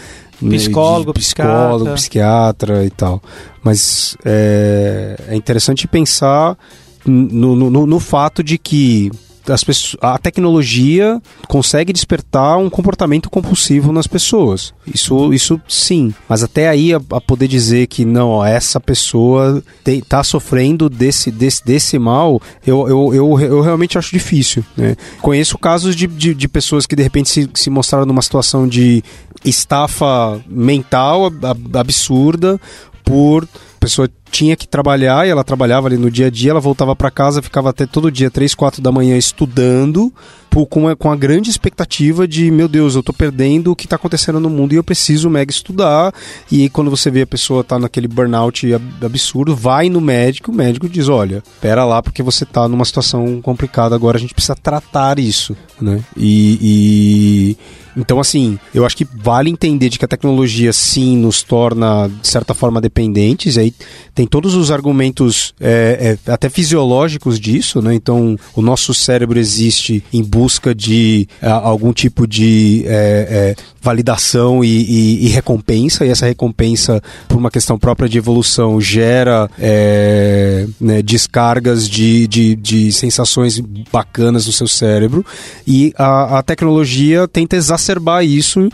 [0.43, 2.75] né, Psicólogo, psicólogo, psiquiatra.
[2.75, 3.23] psiquiatra e tal.
[3.63, 6.59] Mas é, é interessante pensar
[7.07, 9.13] no, no- no- no fato de que
[9.49, 14.73] as pessoas, a tecnologia consegue despertar um comportamento compulsivo nas pessoas.
[14.87, 16.15] Isso, isso sim.
[16.29, 21.31] Mas até aí a, a poder dizer que não, ó, essa pessoa está sofrendo desse,
[21.31, 24.65] desse, desse mal, eu, eu, eu, eu realmente acho difícil.
[24.77, 24.97] Né?
[25.21, 29.03] Conheço casos de, de, de pessoas que de repente se, se mostraram numa situação de
[29.45, 32.61] estafa mental ab- absurda
[33.05, 33.47] por
[33.87, 37.11] pessoa tinha que trabalhar e ela trabalhava ali no dia a dia, ela voltava para
[37.11, 40.13] casa, ficava até todo dia, 3, 4 da manhã estudando,
[40.51, 43.87] por- com, a, com a grande expectativa de, meu Deus, eu tô perdendo o que
[43.89, 46.13] tá acontecendo no mundo e eu preciso mega estudar.
[46.51, 50.55] E quando você vê a pessoa tá naquele burnout ab- absurdo, vai no médico, o
[50.55, 54.55] médico diz, olha, pera lá porque você tá numa situação complicada agora, a gente precisa
[54.57, 56.01] tratar isso, né?
[56.17, 57.57] E, e-
[57.97, 62.29] então, assim, eu acho que vale entender de que a tecnologia sim nos torna, de
[62.29, 63.57] certa forma, dependentes.
[63.57, 63.75] E aí
[64.15, 67.95] tem todos os argumentos é, é, até fisiológicos disso, né?
[67.95, 74.63] Então, o nosso cérebro existe em busca de é, algum tipo de é, é, validação
[74.63, 80.67] e, e- e recompensa, e essa recompensa, por uma questão própria de evolução, gera é,
[80.81, 83.59] né, descargas de, de, de sensações
[83.91, 85.25] bacanas no seu cérebro,
[85.67, 87.86] e a, a tecnologia tenta exacerbar
[88.23, 88.69] isso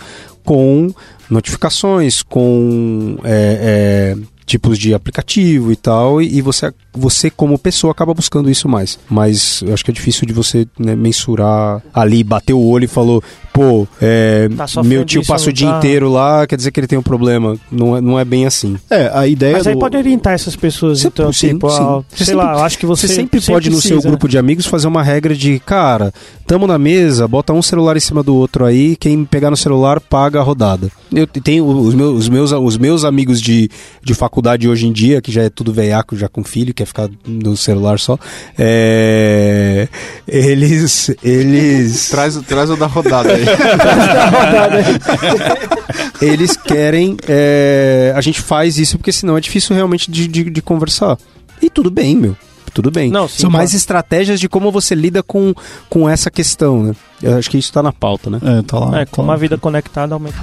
[0.44, 0.92] com
[1.31, 7.90] notificações, com é, é, tipos de aplicativo e tal, e, e você, você como pessoa
[7.90, 8.98] acaba buscando isso mais.
[9.09, 12.88] Mas eu acho que é difícil de você né, mensurar ali, bater o olho e
[12.88, 15.78] falou, pô, é, Tá meu tio passa o dia tá?
[15.78, 17.57] inteiro lá, quer dizer que ele tem um problema.
[17.70, 18.76] Não é, não é bem assim.
[18.90, 19.81] É, a ideia Mas aí do...
[19.81, 21.76] pode orientar essas pessoas, então, sim, tipo, sim.
[21.81, 24.09] ah, Você sei sempre- lá, eu acho que você, Você sempre pode, no seu precisa.
[24.09, 26.12] grupo de amigos, fazer uma regra de, cara,
[26.46, 30.00] tamo na mesa, bota um celular em cima do outro aí, quem pegar no celular
[30.00, 30.90] paga a rodada.
[31.12, 33.70] Eu tenho os meus, os meus, os meus amigos de,
[34.02, 36.87] de faculdade hoje em dia, que já é tudo veiaco, já com filho, que quer
[36.87, 38.18] ficar no celular só.
[38.59, 39.88] É,
[40.27, 41.11] eles.
[41.23, 42.09] Eles.
[42.11, 43.45] Traz, traz o da rodada aí.
[46.21, 47.16] eles querem.
[47.29, 51.16] é, a gente faz isso porque senão é difícil realmente de, de, de conversar.
[51.61, 52.37] E tudo bem, meu.
[52.75, 53.11] Tudo bem.
[53.11, 53.77] Não, sim, São mais claro.
[53.77, 55.55] estratégias de como você lida com,
[55.90, 56.97] com essa questão, né?
[57.23, 58.40] Eu acho que isso tá na pauta, né?
[58.42, 59.01] É, tá lá.
[59.01, 60.38] É, como a vida conectada aumenta.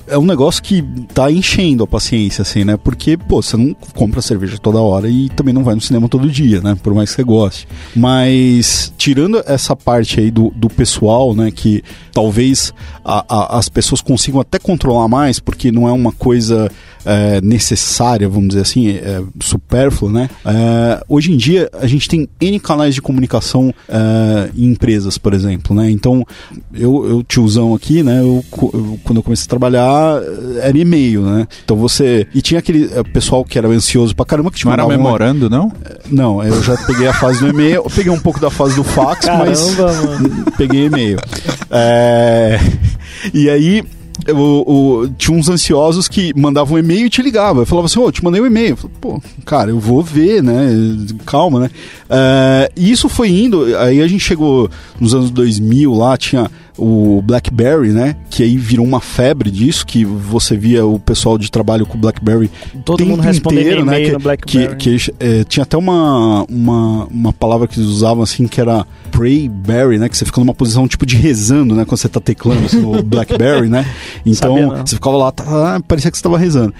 [0.07, 2.77] é um negócio que tá enchendo a paciência, assim, né?
[2.77, 6.29] Porque, pô, você não compra cerveja toda hora e também não vai no cinema todo
[6.29, 6.75] dia, né?
[6.81, 7.67] Por mais que você goste.
[7.95, 11.51] Mas, tirando essa parte aí do, do pessoal, né?
[11.51, 12.73] Que talvez
[13.03, 16.28] a- a- as pessoas consigam até controlar mais, porque não é uma coisa
[17.05, 20.29] é, necessária, vamos dizer assim, é, supérflua, né?
[20.45, 25.33] É, hoje em dia a gente tem N canais de comunicação é, em empresas, por
[25.33, 25.89] exemplo, né?
[25.89, 26.25] Então,
[26.73, 28.19] eu, eu tiozão aqui, né?
[28.19, 30.21] Eu, eu- quando eu comecei a trabalhar,
[30.61, 31.47] era e-mail, né?
[31.63, 32.27] Então você.
[32.35, 35.49] E tinha aquele eh, pessoal que era ansioso pra caramba que te Não era memorando,
[35.49, 35.71] não?
[36.11, 38.83] Não, eu já peguei a fase do e-mail, eu peguei um pouco da fase do
[38.83, 40.45] fax, mas Caramba, mano.
[40.57, 41.17] peguei e-mail.
[41.71, 42.59] É,
[43.33, 43.83] E aí.
[45.17, 47.61] Tinha uns ansiosos que mandavam um e-mail e te ligavam.
[47.61, 48.75] Eu falava assim, ô, te mandei um e-mail.
[48.75, 50.69] Falei, Pô, cara, eu vou ver, né?
[51.25, 51.71] Calma, né?
[52.09, 53.75] É, e isso foi indo.
[53.77, 58.15] Aí a gente chegou nos anos 2000 lá, tinha o BlackBerry, né?
[58.29, 62.01] Que aí virou uma febre disso, que você via o pessoal de trabalho com o
[62.01, 62.49] BlackBerry
[62.85, 64.75] Todo mundo respondendo né, que- no BlackBerry.
[64.77, 68.85] Que, que, eh, tinha até uma, uma, uma palavra que eles usavam assim, que era
[69.11, 70.07] Prayberry, né?
[70.09, 71.85] Que você fica numa posição tipo de rezando, né?
[71.85, 73.85] Quando você tá teclando assim, no BlackBerry, né?
[74.25, 76.73] Então, você ficava lá, tá, parecia que você tava rezando.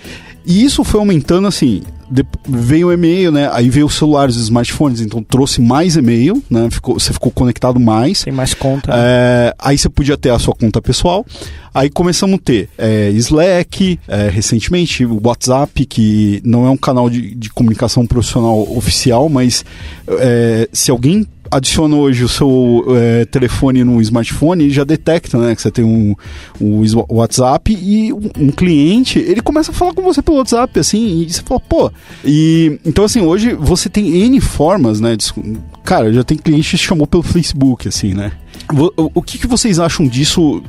[0.49, 1.83] E isso foi aumentando assim.
[2.11, 3.47] de- veio o e-mail, né?
[3.53, 6.67] Aí veio os celulares, os smartphones, então trouxe mais e-mail, né?
[6.71, 8.23] Ficou, você ficou conectado mais.
[8.23, 8.91] Tem mais conta.
[8.91, 11.23] É, aí você podia ter a sua conta pessoal.
[11.71, 17.11] Aí começamos a ter é, Slack, é, recentemente, o WhatsApp, que não é um canal
[17.11, 19.63] de, de comunicação profissional oficial, mas
[20.07, 25.55] é, se alguém adiciona hoje o seu é, telefone no smartphone, ele já detecta né,
[25.55, 26.15] que você tem um,
[26.59, 31.21] um WhatsApp e um, um cliente, ele começa a falar com você pelo WhatsApp, assim,
[31.21, 31.91] e você fala, pô.
[32.23, 35.15] E, então, assim, hoje você tem N formas, né?
[35.15, 35.33] de-
[35.89, 38.31] cara, já tem cliente que chamou pelo Facebook, assim, né?
[39.15, 40.61] O, que, que vocês acham disso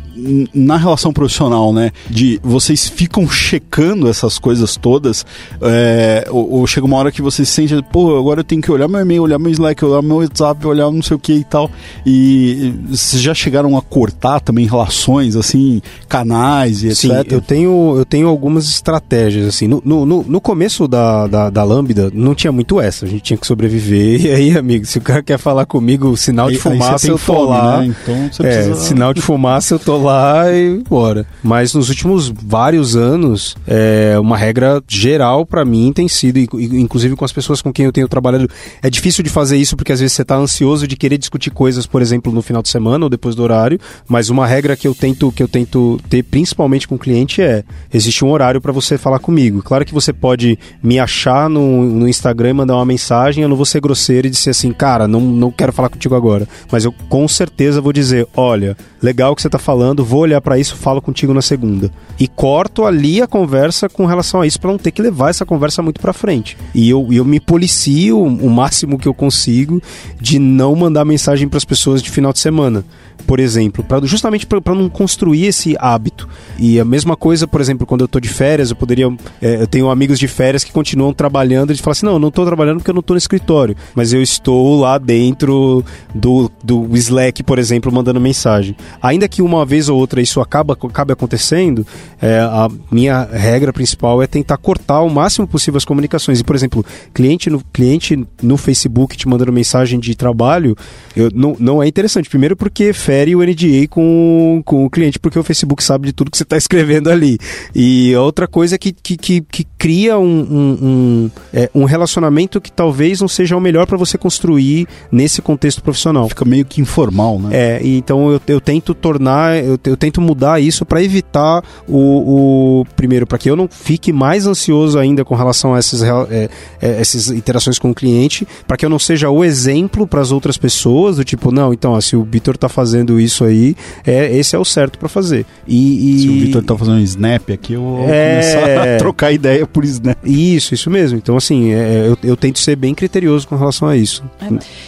[0.54, 1.90] na relação profissional, né?
[2.09, 5.26] De vocês ficam checando essas coisas todas,
[5.61, 8.70] é, ou, ou chega uma hora que você se sente, pô, agora eu tenho que
[8.72, 11.44] olhar meu e-mail, olhar meu Slack, olhar meu WhatsApp, olhar não sei o que e
[11.44, 11.70] tal.
[12.06, 16.96] E vocês já chegaram a cortar também relações, assim, canais e etc?
[17.00, 19.68] Sim, eu tenho, eu tenho algumas estratégias, assim.
[19.68, 23.04] No, no, no- no começo da, da, da Lambda, não tinha muito essa.
[23.04, 24.20] A gente tinha que sobreviver.
[24.30, 27.18] E aí, amigo, se o cara quer falar comigo, sinal de Aí- fumaça, eu tô
[27.18, 27.81] fome, lá.
[27.81, 27.87] né?
[28.03, 28.75] Então você É, precisa...
[28.77, 31.27] sinal de fumaça, eu tô lá e bora.
[31.42, 37.25] Mas nos últimos vários anos, é, uma regra geral pra mim tem sido, inclusive com
[37.25, 38.49] as pessoas com quem eu tenho trabalhado,
[38.83, 41.87] é difícil de fazer isso porque às vezes você tá ansioso de querer discutir coisas,
[41.87, 44.94] por exemplo, no final de semana ou depois do horário, mas uma regra que eu
[44.94, 48.96] tento que eu tento ter principalmente com o cliente é, existe um horário pra você
[48.99, 49.62] falar comigo.
[49.62, 53.57] Claro que você pode me achar no, no Instagram e mandar uma mensagem, eu não
[53.57, 56.48] vou ser grosseiro e dizer assim, cara, não, não quero falar contigo agora.
[56.70, 60.40] Mas eu com certeza vou dizer, olha, legal o que você tá falando, vou olhar
[60.40, 61.90] pra isso, falo contigo na segunda.
[62.18, 65.46] E corto ali a conversa com relação a isso pra não ter que levar essa
[65.46, 66.57] conversa muito pra frente.
[66.74, 69.81] E eu, eu me policio o máximo que eu consigo
[70.20, 72.85] de não mandar mensagem pras pessoas de final de semana.
[73.26, 76.29] Por exemplo, pra, justamente para não construir esse hábito.
[76.59, 79.07] E a mesma coisa, por exemplo, quando eu tô de férias, eu poderia.
[79.40, 81.70] é, eu tenho amigos de férias que continuam trabalhando.
[81.70, 83.76] Eles falam assim: não, eu não tô trabalhando porque eu não tô no escritório.
[83.94, 88.76] Mas eu estou lá dentro do, do Slack, por exemplo, mandando mensagem.
[89.02, 91.86] Ainda que uma vez ou outra isso acaba, acabe acontecendo,
[92.20, 96.40] é, a minha regra principal é tentar cortar o máximo possível as comunicações.
[96.40, 100.76] E, por exemplo, cliente no, cliente no Facebook te mandando mensagem de trabalho,
[101.14, 102.28] eu, não, não é interessante.
[102.28, 106.30] Primeiro porque fere o NDA com, com o cliente, porque o Facebook sabe de tudo
[106.30, 107.38] que você está escrevendo ali.
[107.74, 112.60] E outra coisa é que, que, que, que cria um, um, um, é, um relacionamento
[112.60, 114.69] que talvez não seja o melhor para você construir
[115.11, 116.29] nesse contexto profissional.
[116.29, 117.48] Fica meio que informal, né?
[117.52, 122.85] É, então eu, eu tento tornar, eu, eu tento mudar isso para evitar o, o
[122.96, 126.48] primeiro, para que eu não fique mais ansioso ainda com relação a essas, é,
[126.81, 130.33] é, essas interações com o cliente, para que eu não seja o exemplo para as
[130.33, 133.75] outras pessoas, do tipo, não, então, ó, se o Vitor tá fazendo isso aí,
[134.06, 135.44] é, esse é o certo para fazer.
[135.66, 138.31] E, e, Se o Vitor tá fazendo um snap aqui, eu vou É.
[138.40, 140.18] começar a trocar ideia por snap.
[140.25, 141.18] Isso, isso mesmo.
[141.18, 144.23] Então, assim, é, eu, eu tento ser bem criterioso com relação a isso.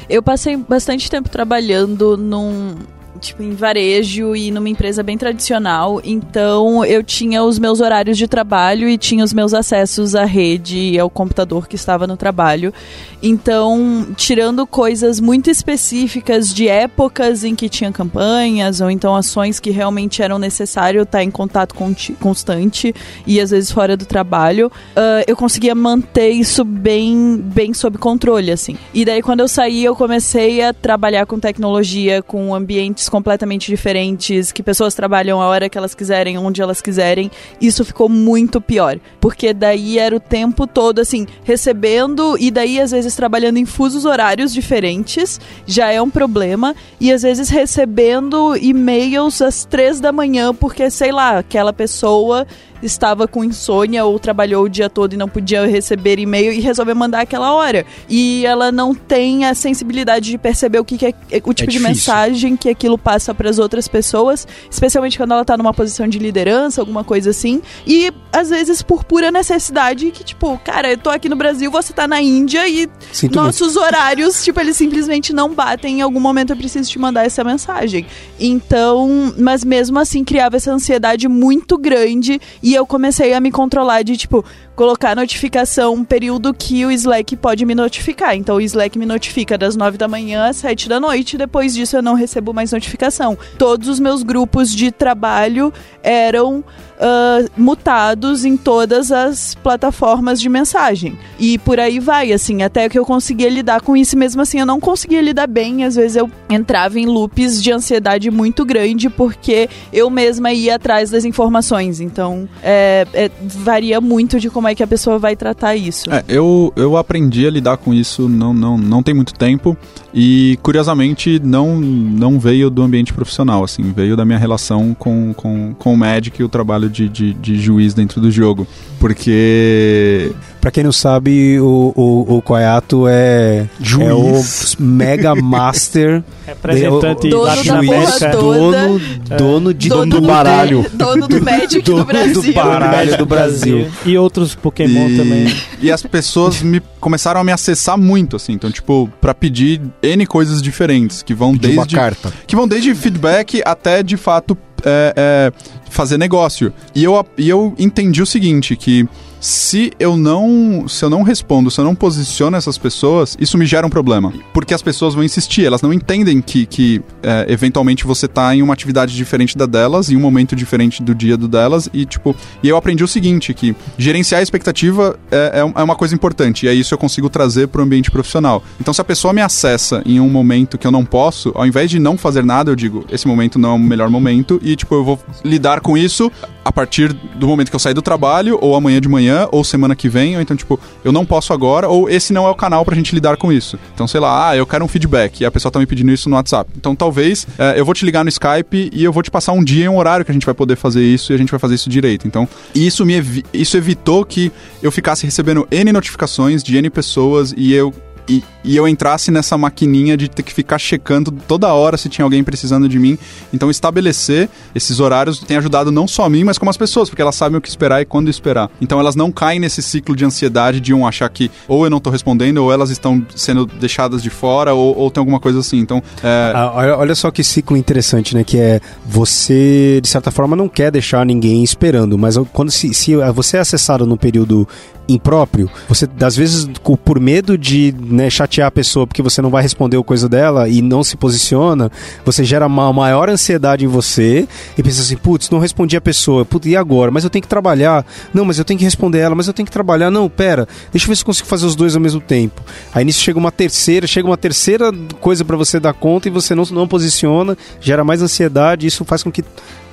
[0.09, 2.77] Eu passei bastante tempo trabalhando num.
[3.23, 6.01] Tipo, em varejo e numa empresa bem tradicional.
[6.03, 10.77] Então, eu tinha os meus horários de trabalho e tinha os meus acessos à rede
[10.77, 12.75] e ao computador que estava no trabalho.
[13.23, 19.71] Então, tirando coisas muito específicas de épocas em que tinha campanhas ou então ações que
[19.71, 21.77] realmente eram necessário estar em contato
[22.19, 22.93] constante
[23.25, 28.51] e às vezes fora do trabalho, ah, eu conseguia manter isso bem, bem sob controle,
[28.51, 28.77] assim.
[28.93, 34.51] E daí, quando eu saí, eu comecei a trabalhar com tecnologia, com ambientes completamente diferentes,
[34.51, 37.31] que pessoas trabalham a hora que elas quiserem, onde elas quiserem.
[37.61, 38.99] Isso ficou muito pior.
[39.21, 44.07] Porque daí era o tempo todo, assim, recebendo e daí, às vezes, trabalhando em fusos
[44.07, 46.75] horários diferentes, já é um problema.
[46.99, 52.47] E às vezes recebendo e-mails às três da manhã, porque, sei lá, aquela pessoa
[52.83, 56.95] estava com insônia ou trabalhou o dia todo e não podia receber e-mail e resolveu
[56.95, 57.87] mandar aquela hora.
[58.09, 61.15] E ela não tem a sensibilidade de perceber o que, que é
[61.45, 61.83] o tipo de difícil.
[61.83, 66.19] mensagem que aquilo passa para as outras pessoas, especialmente quando ela tá numa posição de
[66.19, 67.63] liderança, alguma coisa assim.
[67.87, 71.93] E às vezes por pura necessidade que tipo, cara, eu tô aqui no Brasil, você
[71.93, 73.47] tá na Índia e Sinto muito.
[73.47, 75.99] nossos horários, tipo, eles simplesmente não batem.
[75.99, 78.07] Em algum momento eu preciso te mandar essa mensagem.
[78.39, 84.03] Então, mas mesmo assim criava essa ansiedade muito grande e eu comecei a me controlar
[84.03, 84.45] de, tipo,
[84.83, 88.35] colocar notificação um período que o Slack pode me notificar.
[88.35, 91.97] Então o Slack me notifica das 9 da manhã às 7 da noite, depois disso
[91.97, 93.39] eu não recebo mais notificação.
[93.57, 95.73] Todos os meus grupos de trabalho
[96.03, 96.65] eram
[97.05, 101.19] ah, mutados em todas as plataformas de mensagem.
[101.37, 104.67] E por aí vai, assim, até que eu conseguia lidar com isso, mesmo assim eu
[104.67, 105.83] não conseguia lidar bem.
[105.83, 111.11] Às vezes eu entrava em loops de ansiedade muito grande porque eu mesma ia atrás
[111.11, 112.01] das informações.
[112.01, 116.11] Então é, é, varia muito de como é que a pessoa vai tratar isso.
[116.13, 119.77] É, eu, eu aprendi a lidar com isso não, não, não tem muito tempo
[120.15, 125.75] e, curiosamente, não, não veio do ambiente profissional, assim, veio da minha relação com, com,
[125.75, 128.67] com o Magic e o trabalho de, de, de juiz dentro do jogo.
[129.01, 130.33] Porque
[130.63, 134.77] Pra quem não sabe, o, o, o Koyato é, Juiz.
[134.79, 138.13] é o Mega Master Representante Dono da latino-américa.
[138.13, 138.87] porra toda.
[138.87, 139.01] dono,
[139.39, 140.87] dono de Dono do do baralho.
[140.95, 142.43] Dono do Magic do Dono Brasil.
[142.43, 143.91] do baralho do Brasil.
[144.07, 145.55] E outros Pokémon e, também.
[145.81, 148.53] E as pessoas me começaram a me acessar muito, assim.
[148.53, 151.97] Então, tipo, pra pedir N coisas diferentes, que vão De uma desde.
[151.97, 152.33] carta.
[152.47, 155.53] que vão desde feedback até de fato é, é,
[155.91, 156.73] fazer negócio.
[156.95, 159.09] E eu, e eu entendi o seguinte, que
[159.43, 163.67] se eu não se eu não respondo, se eu não posiciono essas pessoas, isso me
[163.67, 164.33] gera um problema.
[164.55, 168.63] Porque as pessoas vão insistir, elas não entendem que, que é, eventualmente você tá em
[168.63, 172.37] uma atividade diferente da delas, em um momento diferente do dia do delas, e tipo,
[172.63, 176.67] e eu aprendi o seguinte, que gerenciar a expectativa é, é é uma coisa importante,
[176.67, 178.63] e é isso eu consigo trazer pro ambiente profissional.
[178.81, 181.91] Então se a pessoa me acessa em um momento que eu não posso, ao invés
[181.91, 184.95] de não fazer nada, eu digo, esse momento não é o melhor momento, e tipo,
[184.95, 186.31] eu vou lidar com isso
[186.65, 189.95] a partir do momento que eu sair do trabalho, ou amanhã de manhã, ou semana
[189.97, 192.85] que vem, ou então, tipo, eu não posso agora, ou esse não é o canal
[192.85, 193.79] pra gente lidar com isso.
[193.95, 196.29] Então, sei lá, ah, eu quero um feedback, e a pessoa tá me pedindo isso
[196.29, 196.71] no WhatsApp.
[196.77, 199.63] Então, talvez eh, eu vou te ligar no Skype e eu vou te passar um
[199.65, 201.59] dia e um horário que a gente vai poder fazer isso e a gente vai
[201.61, 202.27] fazer isso direito.
[202.27, 204.51] Então, isso me evi- isso evitou que
[204.83, 207.93] eu ficasse recebendo N notificações de N pessoas e eu
[208.29, 212.25] e, e eu entrasse nessa maquininha de ter que ficar checando toda hora se tinha
[212.25, 213.19] alguém precisando de mim.
[213.53, 217.23] Então, estabelecer esses horários tem ajudado não só a mim, mas como as pessoas, porque
[217.23, 218.71] elas sabem o que esperar e quando esperar.
[218.81, 222.01] Então, elas não caem nesse ciclo de ansiedade de um achar que ou eu não
[222.01, 225.79] tô respondendo, ou elas estão sendo deixadas de fora, ou, ou tem alguma coisa assim.
[225.79, 228.45] Então, é, Ah, olha, só que ciclo interessante, né?
[228.45, 233.17] Que é você, de certa forma, não quer deixar ninguém esperando, mas quando se, se
[233.35, 234.67] você é acessado num período
[235.09, 236.69] impróprio, você, às vezes,
[237.05, 240.69] por medo de né, chatear a pessoa porque você não vai responder o coisa dela
[240.69, 241.91] e não se posiciona,
[242.25, 244.47] você gera uma maior ansiedade em você
[244.77, 247.11] e pensa assim, putz, não respondi a pessoa, putz, e agora?
[247.11, 248.05] Mas eu tenho que trabalhar.
[248.33, 250.11] Não, mas eu tenho que responder ela, mas eu tenho que trabalhar.
[250.11, 252.63] Não, pera, deixa eu ver se eu consigo fazer os dois ao mesmo tempo.
[252.95, 254.91] Aí nisso chega uma terceira, chega uma terceira
[255.21, 259.23] coisa pra você dar conta e você não, não posiciona, gera mais ansiedade, isso faz
[259.23, 259.45] com que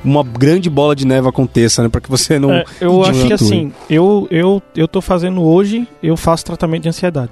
[0.03, 1.89] uma grande bola de neve aconteça, né?
[1.89, 2.51] Pra que você não.
[2.51, 6.89] É, eu acho que assim, eu, eu, eu tô fazendo hoje, eu faço tratamento de
[6.89, 7.31] ansiedade.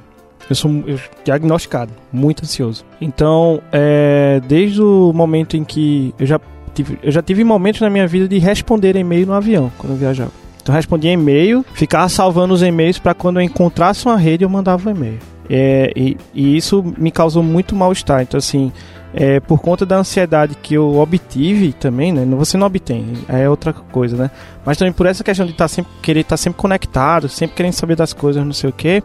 [0.49, 2.85] Eu sou eu, diagnosticado, muito ansioso.
[3.01, 6.39] Então, é, desde o momento em que eu já
[6.73, 9.97] tive, eu já tive momentos na minha vida de responder e-mail no avião quando eu
[9.97, 10.31] viajava.
[10.61, 14.49] Então, eu respondia e-mail, ficava salvando os e-mails para quando eu encontrasse uma rede eu
[14.49, 15.19] mandava um e-mail.
[15.49, 18.21] É, e, e, isso me causou muito mal-estar.
[18.21, 18.71] Então, assim,
[19.19, 22.23] é, por conta da ansiedade que eu obtive também, né?
[22.35, 24.31] Você não obtém, é outra coisa, né?
[24.63, 27.95] Mas também por essa questão de estar sempre, querer estar sempre conectado, sempre querendo saber
[27.95, 29.01] das coisas, não sei o que,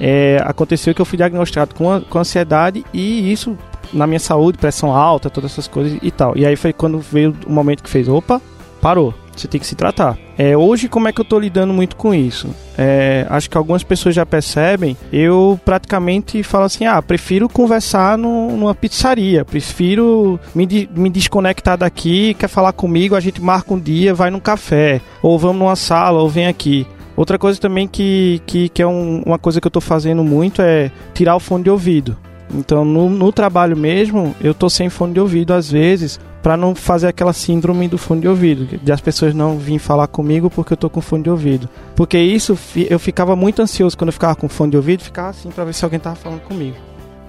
[0.00, 3.58] é, aconteceu que eu fui diagnosticado com, a, com ansiedade e isso
[3.92, 6.36] na minha saúde, pressão alta, todas essas coisas e tal.
[6.36, 8.40] E aí foi quando veio o momento que fez, opa,
[8.80, 10.18] parou você tem que se tratar.
[10.36, 12.48] É, hoje, como é que eu estou lidando muito com isso?
[12.76, 14.96] É, acho que algumas pessoas já percebem.
[15.12, 22.34] Eu praticamente falo assim: ah, prefiro conversar no, numa pizzaria, prefiro me, me desconectar daqui,
[22.34, 26.20] quer falar comigo, a gente marca um dia, vai num café, ou vamos numa sala,
[26.20, 26.86] ou vem aqui.
[27.16, 30.62] Outra coisa também que, que, que é um, uma coisa que eu estou fazendo muito
[30.62, 32.16] é tirar o fone de ouvido.
[32.54, 36.74] Então, no, no trabalho mesmo, eu tô sem fone de ouvido às vezes, para não
[36.74, 40.72] fazer aquela síndrome do fone de ouvido, de as pessoas não virem falar comigo porque
[40.72, 41.68] eu tô com fone de ouvido.
[41.96, 42.58] Porque isso
[42.88, 45.74] eu ficava muito ansioso quando eu ficava com fone de ouvido, ficava assim para ver
[45.74, 46.76] se alguém tava falando comigo.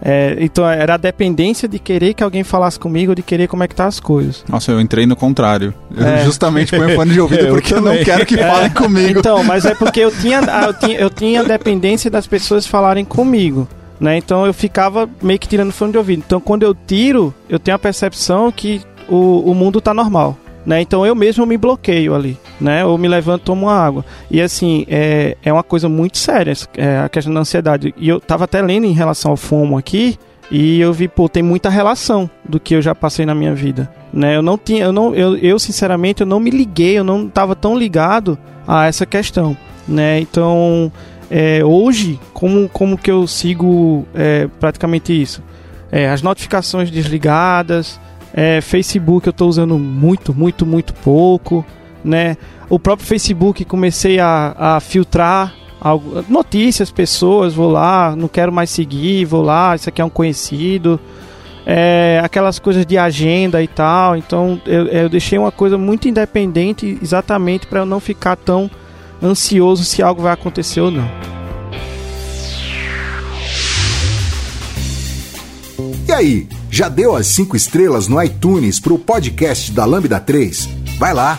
[0.02, 3.68] É, então era a dependência de querer que alguém falasse comigo, de querer como é
[3.68, 4.44] que tá as coisas.
[4.48, 5.74] Nossa, eu entrei no contrário.
[5.98, 6.24] É.
[6.24, 8.48] justamente ponho fone de ouvido porque eu, eu não quero que é.
[8.50, 9.20] falem comigo.
[9.20, 13.68] Então, mas é porque eu tinha, eu tinha, eu tinha dependência das pessoas falarem comigo.
[14.00, 14.18] Né?
[14.18, 16.24] Então eu ficava meio que tirando fone de ouvido.
[16.26, 20.38] Então quando eu tiro, eu tenho a percepção que o, o mundo tá normal.
[20.66, 20.82] Né?
[20.82, 22.86] Então eu mesmo me bloqueio ali, né?
[22.86, 24.06] Ou me levanto, tomo uma água.
[24.30, 27.94] E assim, é, é uma coisa muito séria é, a questão da ansiedade.
[27.98, 30.20] E eu tava até lendo em relação ao FOMO aqui,
[30.52, 33.90] e eu vi, pô, tem muita relação do que eu já passei na minha vida,
[34.12, 34.36] né?
[34.36, 37.56] Eu não tinha, eu não, eu, eu sinceramente, eu não me liguei, eu não tava
[37.56, 38.38] tão ligado
[38.68, 39.56] a essa questão,
[39.88, 40.20] né?
[40.20, 40.92] Então,
[41.30, 45.44] é, hoje, como, como que eu sigo é, praticamente isso?
[45.92, 48.00] É, as notificações desligadas,
[48.34, 51.66] é, Facebook eu estou usando muito, muito, muito pouco,
[52.04, 52.38] né?
[52.70, 58.70] O próprio Facebook comecei a, a filtrar algo, notícias, pessoas, vou lá, não quero mais
[58.70, 61.00] seguir, vou lá, isso aqui é um conhecido.
[61.66, 64.16] É, aquelas coisas de agenda e tal.
[64.16, 68.70] Então eu, eu deixei uma coisa muito independente exatamente para eu não ficar tão
[69.22, 71.08] ansioso se algo vai acontecer ou não.
[76.08, 76.48] E aí,
[76.80, 80.70] já deu as 5 estrelas no iTunes para o podcast da Lambda 3?
[80.98, 81.38] Vai lá!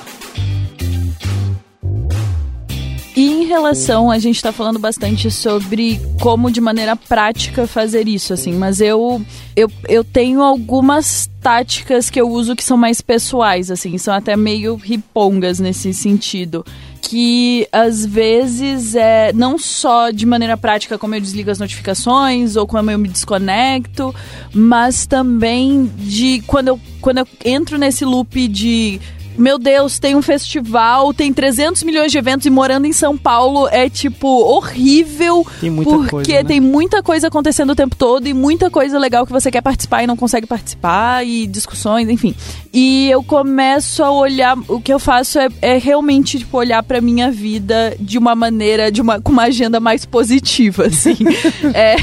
[3.17, 8.35] E em relação, a gente está falando bastante sobre como de maneira prática fazer isso,
[8.35, 9.25] assim, mas eu,
[9.57, 14.37] eu, eu tenho algumas táticas que eu uso que são mais pessoais, assim, são até
[14.37, 16.67] meio ripongas nesse sentido
[17.03, 22.67] que às vezes é não só de maneira prática como eu desligo as notificações ou
[22.67, 24.15] como eu me desconecto,
[24.53, 29.01] mas também de quando eu, quando eu entro nesse loop de
[29.41, 33.67] meu Deus, tem um festival, tem 300 milhões de eventos e morando em São Paulo
[33.69, 35.47] é tipo horrível.
[35.61, 36.33] Tem muita porque coisa.
[36.33, 36.45] Né?
[36.45, 40.03] tem muita coisa acontecendo o tempo todo e muita coisa legal que você quer participar
[40.03, 42.35] e não consegue participar e discussões, enfim.
[42.73, 47.01] E eu começo a olhar, o que eu faço é, é realmente tipo olhar para
[47.01, 51.17] minha vida de uma maneira, de uma com uma agenda mais positiva, assim.
[51.75, 51.97] é,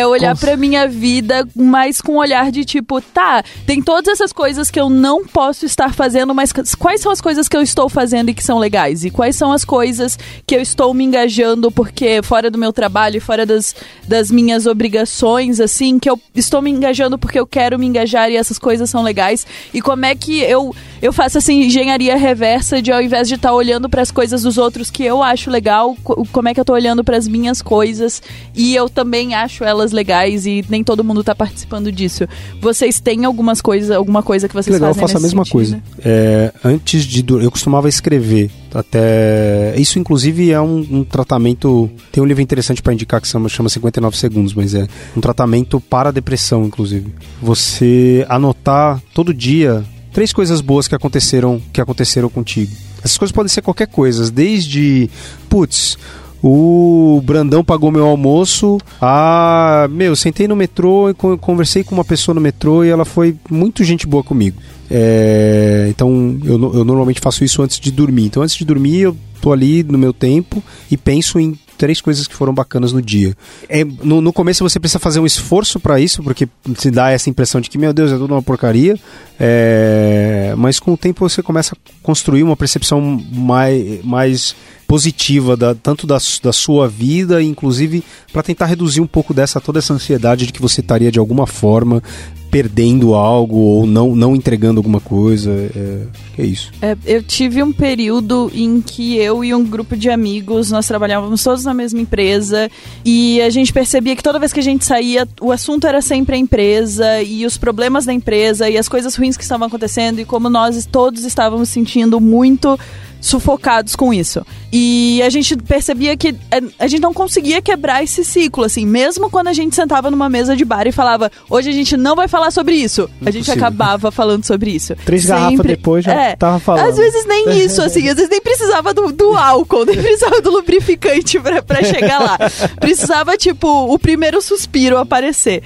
[0.00, 4.32] é olhar para minha vida mais com um olhar de tipo, tá, tem todas essas
[4.32, 7.88] coisas que eu não posso estar fazendo, mas quais são as coisas que eu estou
[7.88, 9.04] fazendo e que são legais?
[9.04, 13.16] E quais são as coisas que eu estou me engajando porque fora do meu trabalho
[13.20, 13.74] fora das,
[14.06, 18.36] das minhas obrigações, assim, que eu estou me engajando porque eu quero me engajar e
[18.36, 19.46] essas coisas são legais?
[19.74, 23.50] E como é que eu, eu faço assim, engenharia reversa de ao invés de estar
[23.50, 25.96] tá olhando para as coisas dos outros que eu acho legal,
[26.32, 28.22] como é que eu estou olhando para as minhas coisas
[28.54, 32.26] e eu também acho elas legais e nem todo mundo está participando disso.
[32.60, 35.44] Vocês têm algumas coisas, alguma coisa que vocês que legal, fazem eu faço a mesma
[35.44, 35.52] sentido?
[35.52, 35.82] coisa.
[36.04, 42.26] É, antes de eu costumava escrever até isso inclusive é um, um tratamento tem um
[42.26, 44.86] livro interessante para indicar que chama, chama 59 segundos mas é
[45.16, 49.84] um tratamento para a depressão inclusive você anotar todo dia
[50.16, 52.72] três coisas boas que aconteceram que aconteceram contigo
[53.04, 55.10] essas coisas podem ser qualquer coisa desde
[55.46, 55.98] putz
[56.42, 58.78] o Brandão pagou meu almoço.
[59.00, 63.34] Ah, meu, sentei no metrô e conversei com uma pessoa no metrô e ela foi
[63.50, 64.60] muito gente boa comigo.
[64.88, 68.26] É, então eu, eu normalmente faço isso antes de dormir.
[68.26, 72.26] Então antes de dormir eu tô ali no meu tempo e penso em três coisas
[72.26, 73.36] que foram bacanas no dia.
[73.68, 77.30] É, no, no começo você precisa fazer um esforço para isso, porque se dá essa
[77.30, 78.98] impressão de que, meu Deus, é tudo uma porcaria.
[79.38, 83.00] É, mas com o tempo você começa a construir uma percepção
[83.32, 84.56] mais, mais
[84.86, 88.02] positiva, da, tanto da, da sua vida, inclusive
[88.32, 91.46] para tentar reduzir um pouco dessa toda essa ansiedade de que você estaria de alguma
[91.46, 92.02] forma
[92.50, 95.50] perdendo algo ou não, não entregando alguma coisa.
[95.50, 96.70] É, é isso.
[96.80, 101.42] É, eu tive um período em que eu e um grupo de amigos, nós trabalhávamos
[101.42, 102.70] todos na mesma empresa
[103.04, 106.36] e a gente percebia que toda vez que a gente saía, o assunto era sempre
[106.36, 110.24] a empresa e os problemas da empresa e as coisas ruins que estavam acontecendo e
[110.24, 112.78] como nós todos estávamos sentindo muito
[113.20, 114.44] sufocados com isso.
[114.72, 119.30] E a gente percebia que é, a gente não conseguia quebrar esse ciclo, assim, mesmo
[119.30, 122.28] quando a gente sentava numa mesa de bar e falava, hoje a gente não vai
[122.28, 123.08] falar sobre isso.
[123.24, 124.94] A gente acabava falando sobre isso.
[125.04, 126.88] Três Sempre, garrafas depois já é, tava falando.
[126.88, 130.50] Às vezes nem isso, assim, às vezes nem precisava do, do álcool, nem precisava do
[130.50, 132.38] lubrificante pra, pra chegar lá.
[132.80, 135.62] Precisava, tipo, o primeiro suspiro aparecer.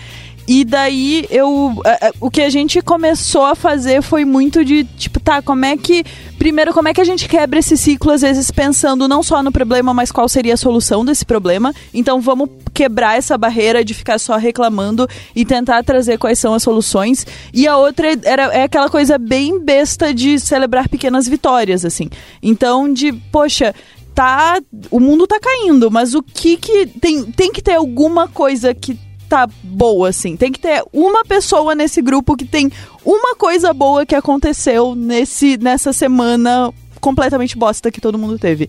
[0.53, 1.81] E daí eu.
[2.21, 6.03] o que a gente começou a fazer foi muito de, tipo, tá, como é que.
[6.41, 9.53] Primeiro, como é que a gente quebra esse ciclo, às vezes pensando não só no
[9.53, 11.73] problema, mas qual seria a solução desse problema.
[11.95, 16.65] Então vamos quebrar essa barreira de ficar só reclamando e tentar trazer quais são as
[16.65, 17.25] soluções.
[17.55, 22.11] E a outra era, é aquela coisa bem besta de celebrar pequenas vitórias, assim.
[22.43, 23.73] Então, de, poxa,
[24.13, 24.61] tá.
[24.91, 26.87] O mundo tá caindo, mas o que que.
[26.87, 28.99] Tem, tem que ter alguma coisa que
[29.31, 30.37] tá boa, assim.
[30.37, 32.71] Tem que ter uma pessoa nesse grupo que tem
[33.05, 38.69] uma coisa boa que aconteceu nesse, nessa semana completamente bosta que todo mundo teve.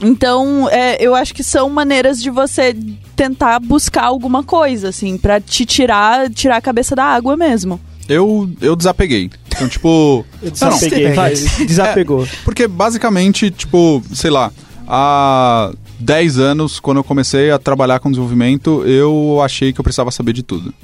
[0.00, 2.76] Então, é, eu acho que são maneiras de você
[3.16, 7.80] tentar buscar alguma coisa, assim, para te tirar, tirar a cabeça da água mesmo.
[8.08, 9.30] Eu, eu desapeguei.
[9.48, 10.26] Então, tipo.
[10.42, 12.24] eu desapeguei, não, desapegou.
[12.24, 14.52] É, porque basicamente, tipo, sei lá,
[14.86, 20.10] a 10 anos, quando eu comecei a trabalhar com desenvolvimento, eu achei que eu precisava
[20.10, 20.74] saber de tudo.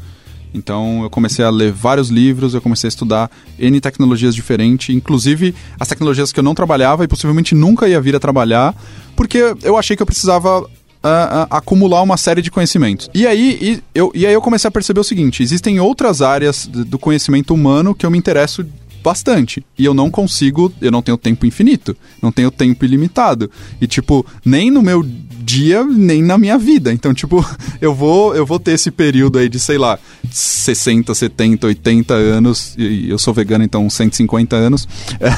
[0.52, 5.54] Então eu comecei a ler vários livros, eu comecei a estudar N tecnologias diferentes, inclusive
[5.78, 8.74] as tecnologias que eu não trabalhava e possivelmente nunca ia vir a trabalhar,
[9.14, 13.08] porque eu achei que eu precisava uh, uh, acumular uma série de conhecimentos.
[13.14, 16.66] E aí, e, eu, e aí eu comecei a perceber o seguinte: existem outras áreas
[16.66, 18.66] do conhecimento humano que eu me interesso
[19.02, 19.64] bastante.
[19.78, 23.50] E eu não consigo, eu não tenho tempo infinito, não tenho tempo ilimitado.
[23.80, 25.04] E tipo, nem no meu
[25.40, 26.92] dia, nem na minha vida.
[26.92, 27.44] Então, tipo,
[27.80, 29.98] eu vou, eu vou ter esse período aí de, sei lá,
[30.30, 34.86] 60, 70, 80 anos, e eu sou vegano, então 150 anos,
[35.20, 35.30] é,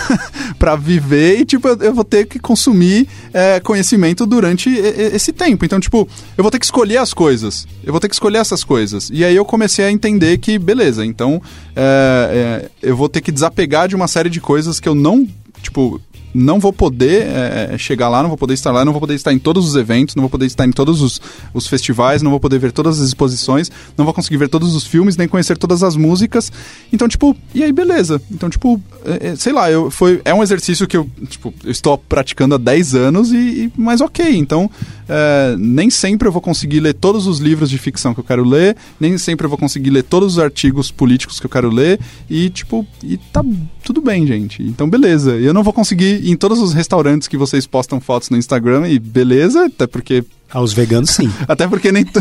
[0.59, 5.65] para viver e, tipo, eu, vou ter que consumir é, conhecimento durante esse tempo.
[5.65, 7.67] Então, tipo, eu vou ter que escolher as coisas.
[7.85, 9.11] Eu vou ter que escolher essas coisas.
[9.13, 11.41] E aí eu comecei a entender que, beleza, então
[11.77, 15.27] é, é eu vou ter que desapegar de uma série de coisas que eu não,
[15.63, 16.01] tipo,
[16.35, 19.33] não vou poder é, chegar lá, não vou poder estar lá, não vou poder estar
[19.33, 21.21] em todos os eventos, não vou poder estar em todos os,
[21.53, 24.87] os festivais, não vou poder ver todas as exposições, não vou conseguir ver todos os
[24.87, 26.51] filmes, nem conhecer todas as músicas.
[26.93, 28.21] Então, tipo, e aí, beleza.
[28.31, 31.97] Então, tipo, é, sei lá, eu, foi, é um exercício que eu, tipo, eu estou
[31.99, 34.37] praticando há 10 anos e, e mas ok.
[34.37, 34.71] Então,
[35.09, 38.45] é, nem sempre eu vou conseguir ler todos os livros de ficção que eu quero
[38.45, 42.01] ler, nem sempre eu vou conseguir ler todos os artigos políticos que eu quero ler
[42.31, 43.45] e, tipo, e tá
[43.85, 44.63] tudo bem, gente.
[44.63, 45.33] Então, beleza.
[45.33, 48.89] Eu não vou conseguir ir em todos os restaurantes que vocês postam fotos no Instagram
[48.89, 51.33] e beleza, até porque aos veganos, sim.
[51.49, 52.05] Até porque nem.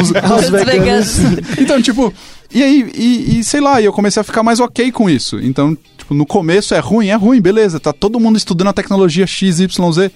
[0.00, 1.18] os, os veganos.
[1.58, 2.12] então, tipo.
[2.52, 5.38] E aí, e, e, sei lá, eu comecei a ficar mais ok com isso.
[5.40, 7.78] Então, tipo, no começo é ruim, é ruim, beleza.
[7.78, 10.10] Tá todo mundo estudando a tecnologia XYZ.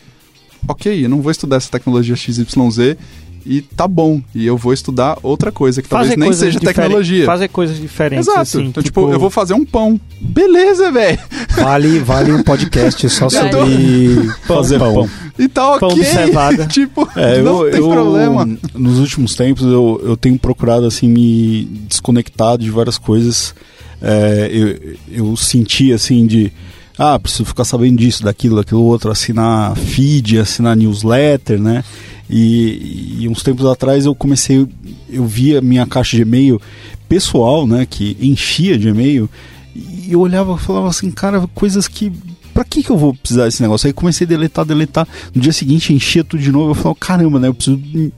[0.66, 2.96] Ok, eu não vou estudar essa tecnologia XYZ
[3.44, 4.20] e tá bom.
[4.34, 7.24] E eu vou estudar outra coisa que fazer talvez nem seja tecnologia.
[7.24, 8.26] Fazer coisas diferentes.
[8.26, 8.40] Exato.
[8.40, 10.00] Assim, então, tipo, tipo, eu vou fazer um pão.
[10.20, 11.18] Beleza, velho.
[11.56, 14.94] Vale, vale um podcast só sobre fazer pão.
[14.94, 15.10] pão.
[15.38, 15.88] E tá ok.
[15.88, 16.66] Pão de cevada.
[16.68, 18.48] tipo, é, não eu, tem eu, problema.
[18.74, 23.54] Nos últimos tempos eu, eu tenho procurado assim me desconectar de várias coisas.
[24.02, 26.52] É, eu, eu senti assim de
[27.02, 31.82] ah, preciso ficar sabendo disso, daquilo, daquilo outro, assinar feed, assinar newsletter, né?
[32.30, 34.66] E, e uns tempos atrás eu comecei,
[35.08, 36.60] eu via minha caixa de e-mail
[37.08, 39.28] pessoal, né, que enchia de e-mail,
[39.74, 42.12] e eu olhava e falava assim, cara, coisas que
[42.52, 43.86] pra que, que eu vou precisar desse negócio?
[43.86, 45.06] Aí comecei a deletar, deletar.
[45.34, 46.70] No dia seguinte enchia tudo de novo.
[46.70, 47.48] Eu falava, caramba, né?
[47.48, 48.12] Eu preciso me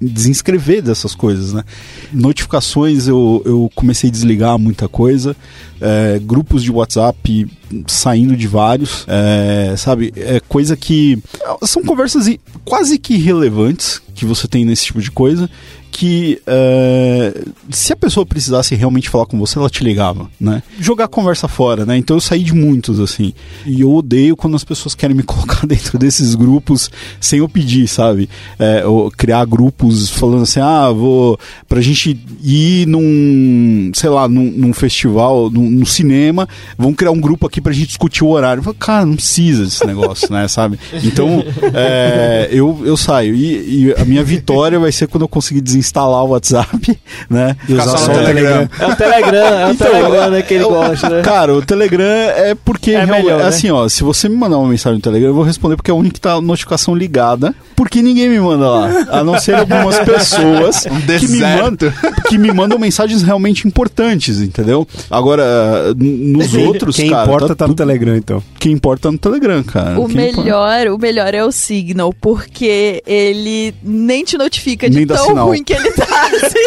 [0.00, 1.64] desinscrever dessas coisas, né?
[2.12, 5.36] Notificações eu, eu comecei a desligar muita coisa.
[5.80, 7.50] É, grupos de WhatsApp
[7.86, 10.12] saindo de vários, é, sabe?
[10.16, 11.18] É coisa que.
[11.62, 12.28] São conversas
[12.64, 15.48] quase que irrelevantes que você tem nesse tipo de coisa
[15.92, 20.62] que é, se a pessoa precisasse realmente falar com você, ela te ligava, né?
[20.80, 21.98] Jogar a conversa fora, né?
[21.98, 23.34] Então eu saí de muitos, assim.
[23.66, 26.90] E eu odeio quando as pessoas querem me colocar dentro desses grupos
[27.20, 28.28] sem eu pedir, sabe?
[28.58, 28.82] É,
[29.18, 31.38] criar grupos falando assim, ah, vou.
[31.68, 33.92] pra gente ir num.
[33.94, 37.88] sei lá, num, num festival, num, num, cinema, vamos criar um grupo aqui pra gente
[37.88, 38.60] discutir o horário.
[38.60, 40.48] Eu falo, cara, não precisa desse negócio, né?
[40.52, 40.78] Sabe?
[41.04, 43.34] Então, é, eu, eu saio.
[43.34, 47.56] E, e, a minha vitória vai ser quando eu conseguir desenvolver instalar o WhatsApp, né?
[47.68, 48.68] E usar só o Telegram.
[48.78, 51.22] É o Telegram, é o então, Telegram né, que ele gosta, né?
[51.22, 53.46] Cara, o Telegram é porque é melhor, né?
[53.46, 55.94] assim, ó, se você me mandar uma mensagem no Telegram, eu vou responder porque é
[55.94, 59.54] o único que tá a notificação ligada, porque ninguém me manda lá, a não ser
[59.54, 61.92] algumas pessoas um que me mandam
[62.28, 64.86] que me mandam mensagens realmente importantes, entendeu?
[65.10, 68.42] Agora, nos outros, Quem cara, importa tá, tá no Telegram, então.
[68.58, 70.00] Quem importa tá no Telegram, cara.
[70.00, 70.94] O Quem melhor, importa?
[70.94, 75.71] o melhor é o Signal, porque ele nem te notifica de nem tão ruim que
[75.72, 76.62] que ele tá, assim.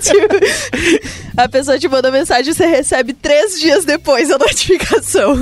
[0.00, 0.36] tipo,
[1.36, 5.36] a pessoa te manda mensagem e você recebe três dias depois a notificação.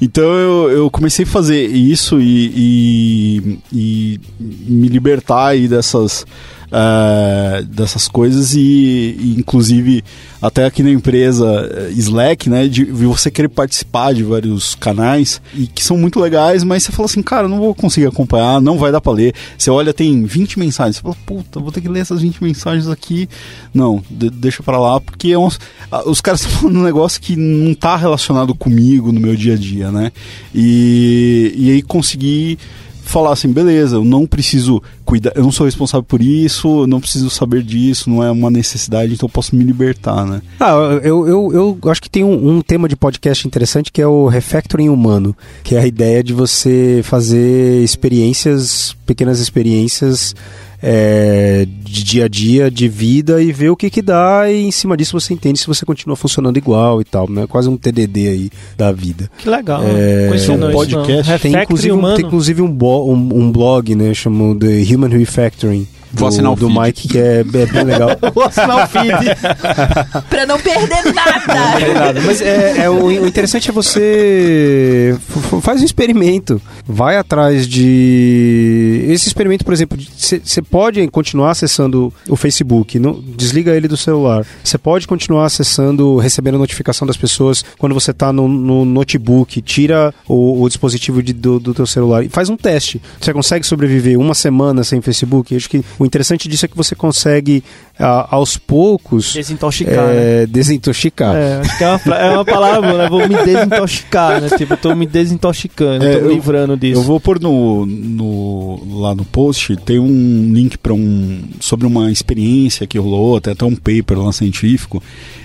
[0.00, 6.24] Então eu, eu comecei a fazer isso e, e, e me libertar aí dessas
[6.68, 10.04] uh, dessas coisas e, e, inclusive
[10.40, 15.66] até aqui na empresa eh, Slack, né, de, você querer participar de vários canais e
[15.66, 18.92] que são muito legais, mas você fala assim, cara, não vou conseguir acompanhar, não vai
[18.92, 19.34] dar para ler.
[19.56, 22.88] Você olha, tem 20 mensagens, você fala, puta, vou ter que ler essas 20 mensagens
[22.88, 23.28] aqui.
[23.74, 25.58] Não, de, deixa para lá, porque é uns,
[26.06, 29.56] os caras estão falando um negócio que não tá relacionado comigo no meu dia a
[29.56, 30.12] dia, né?
[30.54, 32.58] E, e aí conseguir
[33.08, 37.00] falar assim, beleza, eu não preciso cuidar, eu não sou responsável por isso, eu não
[37.00, 40.42] preciso saber disso, não é uma necessidade, então eu posso me libertar, né?
[40.60, 44.06] Ah, eu, eu, eu acho que tem um, um tema de podcast interessante que é
[44.06, 45.34] o refactoring humano,
[45.64, 50.34] que é a ideia de você fazer experiências, pequenas experiências
[50.82, 54.70] é, de dia a dia, de vida e ver o que que dá e em
[54.70, 57.46] cima disso você entende se você continua funcionando igual e tal, né?
[57.46, 59.30] Quase um TDD aí da vida.
[59.38, 59.82] Que legal.
[59.84, 61.38] É, um podcast.
[61.40, 66.28] Tem inclusive, um, tem inclusive um, um, um blog, né, chamado The Human Refactoring Vou
[66.28, 66.80] assinar o do feed.
[66.80, 68.10] Mike, que é, é bem legal.
[68.34, 69.08] Vou assinar o feed.
[70.28, 71.54] pra não perder nada.
[71.54, 72.20] Não perder nada.
[72.20, 75.16] Mas é, é o, o, interessante é você
[75.62, 76.60] faz um experimento.
[76.86, 79.06] Vai atrás de.
[79.08, 84.46] Esse experimento, por exemplo, você pode continuar acessando o Facebook, não, desliga ele do celular.
[84.62, 89.60] Você pode continuar acessando, recebendo a notificação das pessoas quando você está no, no, notebook,
[89.62, 93.00] tira o, o dispositivo de, do, do teu celular e faz um teste.
[93.20, 95.52] Você consegue sobreviver uma semana sem Facebook?
[95.52, 97.62] Eu acho que o interessante disso é que você consegue,
[97.98, 99.32] a, aos poucos.
[99.34, 100.08] Desintoxicar.
[100.10, 100.46] É, né?
[100.46, 101.34] Desintoxicar.
[101.34, 103.08] É, é uma, é uma palavra, né?
[103.08, 104.48] Vou me desintoxicar, né?
[104.56, 107.00] Tipo, eu tô me desintoxicando, é, tô me livrando disso.
[107.00, 111.40] Eu vou pôr no, no, lá no post, tem um link para um.
[111.60, 115.02] sobre uma experiência que rolou, tem até um paper lá científico.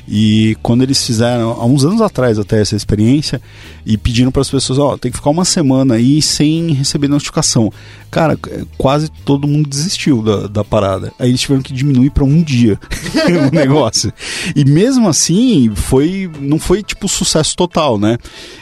[0.07, 3.41] E quando eles fizeram, há uns anos atrás até essa experiência,
[3.85, 7.71] e pediram para as pessoas, ó, tem que ficar uma semana aí sem receber notificação.
[8.09, 8.37] Cara,
[8.77, 11.11] quase todo mundo desistiu da, da parada.
[11.17, 12.79] Aí eles tiveram que diminuir para um dia
[13.51, 14.13] o negócio.
[14.55, 18.17] E mesmo assim, foi não foi tipo sucesso total, né?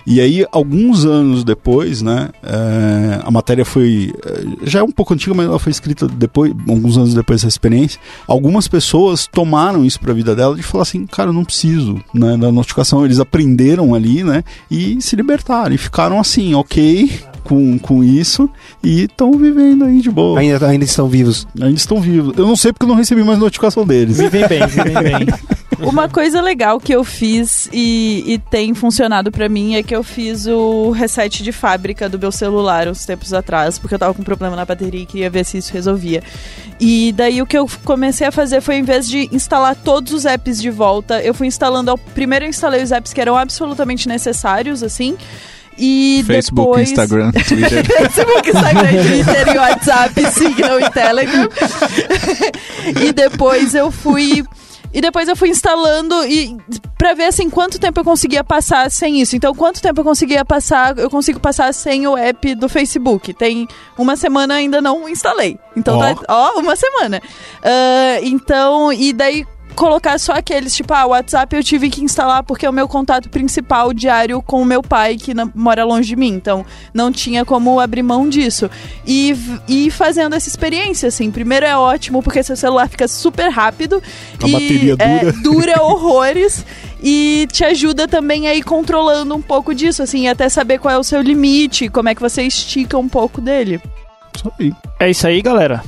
[0.06, 5.14] E aí, alguns anos depois, né, é, a matéria foi, eh, já é um pouco
[5.14, 8.00] antiga, mas ela foi escrita depois, alguns anos depois dessa experiência.
[8.28, 12.00] Algumas pessoas tomaram isso para a vida dela e falaram assim, cara, eu não preciso
[12.14, 13.04] né, da notificação.
[13.04, 17.10] Eles aprenderam ali, né, e se libertaram e ficaram assim, ok
[17.44, 18.50] com, com isso
[18.84, 20.40] e estão vivendo aí de boa.
[20.40, 21.48] Ainda, ainda estão vivos.
[21.60, 22.38] Ainda estão vivos.
[22.38, 24.18] Eu não sei porque eu não recebi mais notificação deles.
[24.18, 25.28] Vivem bem, vivem bem.
[25.84, 30.04] Uma coisa legal que eu fiz e, e tem funcionado para mim é que eu
[30.04, 34.22] fiz o reset de fábrica do meu celular uns tempos atrás, porque eu tava com
[34.22, 36.24] um problema na bateria e queria ver se isso resolvia.
[36.80, 40.26] E daí o que eu comecei a fazer foi, em vez de instalar todos os
[40.26, 41.98] apps de volta, eu fui instalando.
[42.14, 45.16] Primeiro eu instalei os apps que eram absolutamente necessários, assim.
[45.78, 46.90] E Facebook, depois...
[46.90, 47.86] Instagram, Twitter.
[47.86, 51.50] Facebook, Instagram, Twitter e WhatsApp, Signal e Telegram.
[53.02, 54.44] e depois eu fui
[54.94, 56.58] e depois eu fui instalando e
[56.98, 59.36] para ver assim quanto tempo eu conseguia passar sem isso.
[59.36, 63.34] Então, quanto tempo eu conseguia passar, eu consigo passar sem o app do Facebook.
[63.34, 63.68] Tem
[63.98, 65.58] uma semana ainda não instalei.
[65.76, 66.02] Então oh.
[66.02, 67.22] tá, ó, uma semana.
[67.60, 69.46] Uh, então, e daí
[69.76, 72.88] colocar só aqueles, tipo, ah, o WhatsApp eu tive que instalar porque é o meu
[72.88, 76.30] contato principal diário com o meu pai, que não, mora longe de mim.
[76.30, 78.70] Então, não tinha como abrir mão disso.
[79.06, 79.36] E,
[79.68, 81.32] e fazendo essa experiência, assim.
[81.32, 84.02] Primeiro é ótimo porque seu celular fica super rápido.
[84.42, 85.10] A e, bateria dura.
[85.10, 86.66] É, dura horrores.
[87.02, 90.98] e te ajuda também a ir controlando um pouco disso, assim, até saber qual é
[90.98, 93.82] o seu limite, como é que você estica um pouco dele.
[94.36, 94.74] Isso aí.
[95.00, 95.84] É isso aí, galera.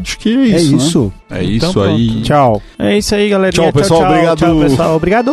[0.00, 0.74] Acho que é isso.
[0.74, 0.84] é né?
[0.84, 1.12] isso.
[1.30, 1.88] É Então isso pronto.
[1.88, 2.22] aí.
[2.22, 2.62] Tchau.
[2.78, 3.52] É isso aí, galera.
[3.52, 4.38] Tchau, pessoal, obrigado.
[4.38, 4.96] Tchau, pessoal.
[4.96, 5.32] Obrigado.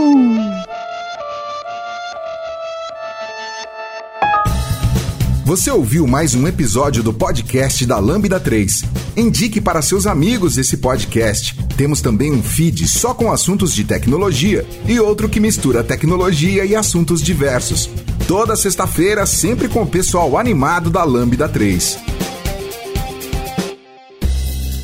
[5.43, 8.85] Você ouviu mais um episódio do podcast da Lambda 3.
[9.17, 11.57] Indique para seus amigos esse podcast.
[11.75, 16.73] Temos também um feed só com assuntos de tecnologia e outro que mistura tecnologia e
[16.73, 17.89] assuntos diversos.
[18.27, 21.99] Toda sexta-feira, sempre com o pessoal animado da Lambda 3.